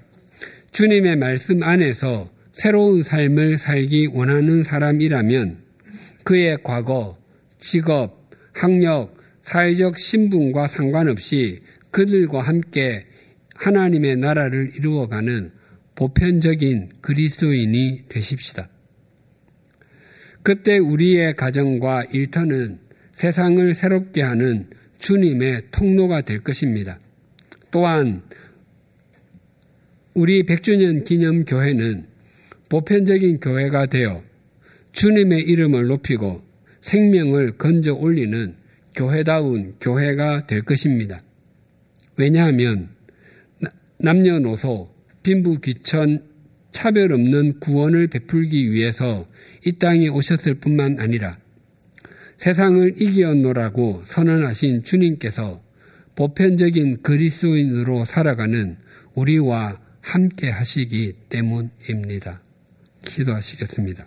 주님의 0.73 1.17
말씀 1.17 1.63
안에서 1.63 2.31
새로운 2.53 3.03
삶을 3.03 3.57
살기 3.57 4.11
원하는 4.13 4.63
사람이라면 4.63 5.59
그의 6.25 6.59
과거, 6.63 7.17
직업, 7.59 8.29
학력, 8.53 9.15
사회적 9.43 9.97
신분과 9.97 10.69
상관없이 10.69 11.61
그들과 11.91 12.43
함께 12.43 13.07
하나님의 13.55 14.17
나라를 14.17 14.73
이루어가는 14.77 15.60
보편적인 16.01 16.89
그리스도인이 17.03 18.05
되십시다. 18.09 18.71
그때 20.43 20.79
우리의 20.79 21.37
가정과 21.37 22.05
일터는 22.05 22.79
세상을 23.13 23.75
새롭게 23.75 24.23
하는 24.23 24.71
주님의 24.99 25.65
통로가 25.71 26.23
될 26.23 26.43
것입니다. 26.43 26.99
또한 27.71 28.23
우리 30.15 30.43
100주년 30.45 31.05
기념 31.05 31.45
교회는 31.45 32.07
보편적인 32.71 33.41
교회가 33.41 33.85
되어 33.85 34.23
주님의 34.93 35.43
이름을 35.43 35.87
높이고 35.87 36.43
생명을 36.81 37.59
건져 37.59 37.93
올리는 37.93 38.55
교회다운 38.95 39.75
교회가 39.83 40.47
될 40.47 40.63
것입니다. 40.63 41.21
왜냐하면 42.17 42.89
남녀노소, 43.99 45.00
빈부귀천, 45.23 46.25
차별 46.73 47.13
없는 47.13 47.61
구원을 47.61 48.07
베풀기 48.09 48.73
위해서 48.73 49.27
이 49.65 49.73
땅에 49.73 50.09
오셨을 50.09 50.55
뿐만 50.55 50.99
아니라 51.01 51.39
세상을 52.39 53.01
이기었노라고 53.01 54.03
선언하신 54.07 54.83
주님께서 54.83 55.63
보편적인 56.17 57.03
그리스도인으로 57.03 58.05
살아가는 58.05 58.77
우리와 59.15 59.81
함께 60.01 60.49
하시기 60.49 61.15
때문입니다. 61.29 62.41
기도하시겠습니다. 63.05 64.07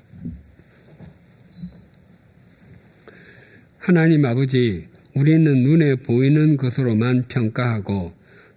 하나님 3.77 4.25
아버지, 4.25 4.87
우리는 5.13 5.61
눈에 5.61 5.95
보이는 5.95 6.57
것으로만 6.57 7.23
평가하고 7.27 8.13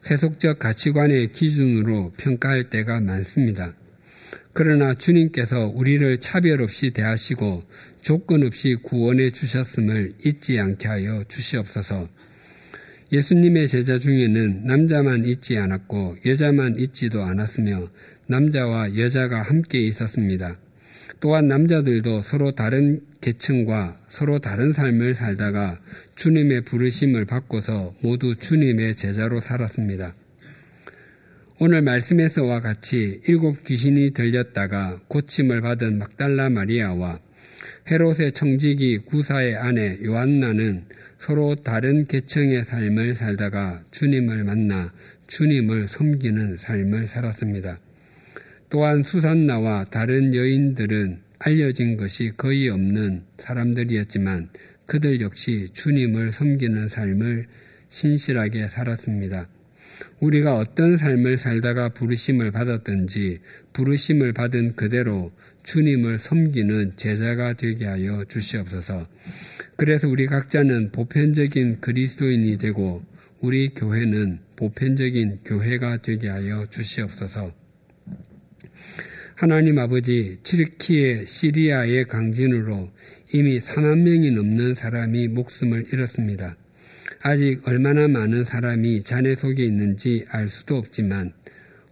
세속적 0.06 0.60
가치관의 0.60 1.32
기준으로 1.32 2.12
평가할 2.16 2.70
때가 2.70 3.00
많습니다. 3.00 3.74
그러나 4.52 4.94
주님께서 4.94 5.66
우리를 5.74 6.18
차별 6.18 6.62
없이 6.62 6.92
대하시고 6.92 7.64
조건 8.02 8.44
없이 8.44 8.76
구원해 8.80 9.30
주셨음을 9.30 10.12
잊지 10.24 10.60
않게 10.60 10.86
하여 10.86 11.24
주시옵소서. 11.24 12.06
예수님의 13.12 13.66
제자 13.66 13.98
중에는 13.98 14.64
남자만 14.64 15.24
잊지 15.24 15.58
않았고 15.58 16.18
여자만 16.24 16.78
잊지도 16.78 17.24
않았으며 17.24 17.88
남자와 18.28 18.96
여자가 18.96 19.42
함께 19.42 19.80
있었습니다. 19.88 20.56
또한 21.20 21.48
남자들도 21.48 22.22
서로 22.22 22.50
다른 22.50 23.00
계층과 23.20 24.00
서로 24.08 24.38
다른 24.38 24.72
삶을 24.72 25.14
살다가 25.14 25.80
주님의 26.14 26.62
부르심을 26.62 27.24
받고서 27.24 27.94
모두 28.00 28.36
주님의 28.36 28.96
제자로 28.96 29.40
살았습니다. 29.40 30.14
오늘 31.58 31.80
말씀에서와 31.80 32.60
같이 32.60 33.22
일곱 33.26 33.64
귀신이 33.64 34.12
들렸다가 34.12 35.00
고침을 35.08 35.62
받은 35.62 35.98
막달라 35.98 36.50
마리아와 36.50 37.18
헤롯의 37.90 38.32
청지기 38.32 38.98
구사의 39.06 39.56
아내 39.56 39.98
요한나는 40.04 40.84
서로 41.18 41.54
다른 41.54 42.06
계층의 42.06 42.64
삶을 42.64 43.14
살다가 43.14 43.82
주님을 43.90 44.44
만나 44.44 44.92
주님을 45.28 45.88
섬기는 45.88 46.58
삶을 46.58 47.08
살았습니다. 47.08 47.78
또한 48.76 49.02
수산나와 49.02 49.84
다른 49.84 50.34
여인들은 50.34 51.20
알려진 51.38 51.96
것이 51.96 52.32
거의 52.36 52.68
없는 52.68 53.22
사람들이었지만 53.38 54.50
그들 54.84 55.22
역시 55.22 55.68
주님을 55.72 56.30
섬기는 56.30 56.86
삶을 56.90 57.46
신실하게 57.88 58.68
살았습니다. 58.68 59.48
우리가 60.20 60.56
어떤 60.58 60.98
삶을 60.98 61.38
살다가 61.38 61.88
부르심을 61.88 62.50
받았든지 62.50 63.38
부르심을 63.72 64.34
받은 64.34 64.76
그대로 64.76 65.32
주님을 65.62 66.18
섬기는 66.18 66.96
제자가 66.96 67.54
되게 67.54 67.86
하여 67.86 68.26
주시옵소서. 68.26 69.08
그래서 69.78 70.06
우리 70.06 70.26
각자는 70.26 70.90
보편적인 70.92 71.80
그리스도인이 71.80 72.58
되고 72.58 73.02
우리 73.40 73.70
교회는 73.70 74.40
보편적인 74.56 75.38
교회가 75.46 76.02
되게 76.02 76.28
하여 76.28 76.66
주시옵소서. 76.66 77.65
하나님 79.38 79.78
아버지 79.78 80.38
튀르키의 80.44 81.26
시리아의 81.26 82.06
강진으로 82.06 82.88
이미 83.34 83.60
4만 83.60 83.98
명이 83.98 84.30
넘는 84.30 84.74
사람이 84.74 85.28
목숨을 85.28 85.92
잃었습니다. 85.92 86.56
아직 87.20 87.60
얼마나 87.68 88.08
많은 88.08 88.44
사람이 88.44 89.02
잔해 89.02 89.34
속에 89.34 89.62
있는지 89.62 90.24
알 90.30 90.48
수도 90.48 90.78
없지만 90.78 91.34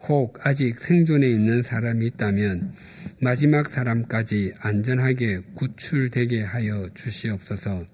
혹 0.08 0.38
아직 0.46 0.78
생존해 0.78 1.28
있는 1.28 1.62
사람이 1.62 2.06
있다면 2.06 2.72
마지막 3.20 3.68
사람까지 3.68 4.54
안전하게 4.60 5.40
구출되게 5.54 6.44
하여 6.44 6.88
주시옵소서. 6.94 7.84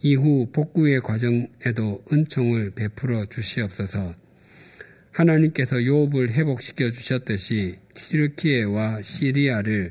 이후 0.00 0.48
복구의 0.54 1.00
과정에도 1.00 2.02
은총을 2.10 2.70
베풀어 2.70 3.26
주시옵소서. 3.26 4.14
하나님께서 5.12 5.84
요업을 5.84 6.32
회복시켜 6.32 6.90
주셨듯이 6.90 7.76
티르키에와 7.94 9.02
시리아를 9.02 9.90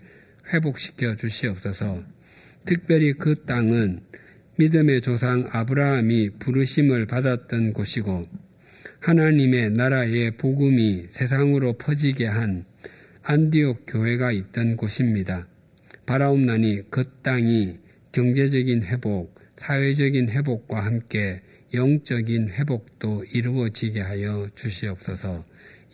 회복시켜 0.53 1.15
주시옵소서. 1.15 2.03
특별히 2.65 3.13
그 3.13 3.35
땅은 3.45 4.01
믿음의 4.57 5.01
조상 5.01 5.47
아브라함이 5.51 6.31
부르심을 6.39 7.05
받았던 7.05 7.73
곳이고 7.73 8.27
하나님의 8.99 9.71
나라의 9.71 10.31
복음이 10.31 11.07
세상으로 11.09 11.73
퍼지게 11.73 12.25
한 12.25 12.65
안디옥 13.23 13.85
교회가 13.87 14.31
있던 14.31 14.75
곳입니다. 14.75 15.47
바라옵나니 16.05 16.89
그 16.89 17.03
땅이 17.21 17.77
경제적인 18.11 18.83
회복, 18.83 19.39
사회적인 19.57 20.29
회복과 20.29 20.83
함께 20.83 21.41
영적인 21.73 22.49
회복도 22.49 23.25
이루어지게 23.25 24.01
하여 24.01 24.49
주시옵소서 24.55 25.45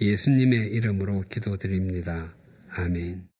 예수님의 0.01 0.67
이름으로 0.71 1.23
기도드립니다. 1.29 2.33
아멘. 2.69 3.34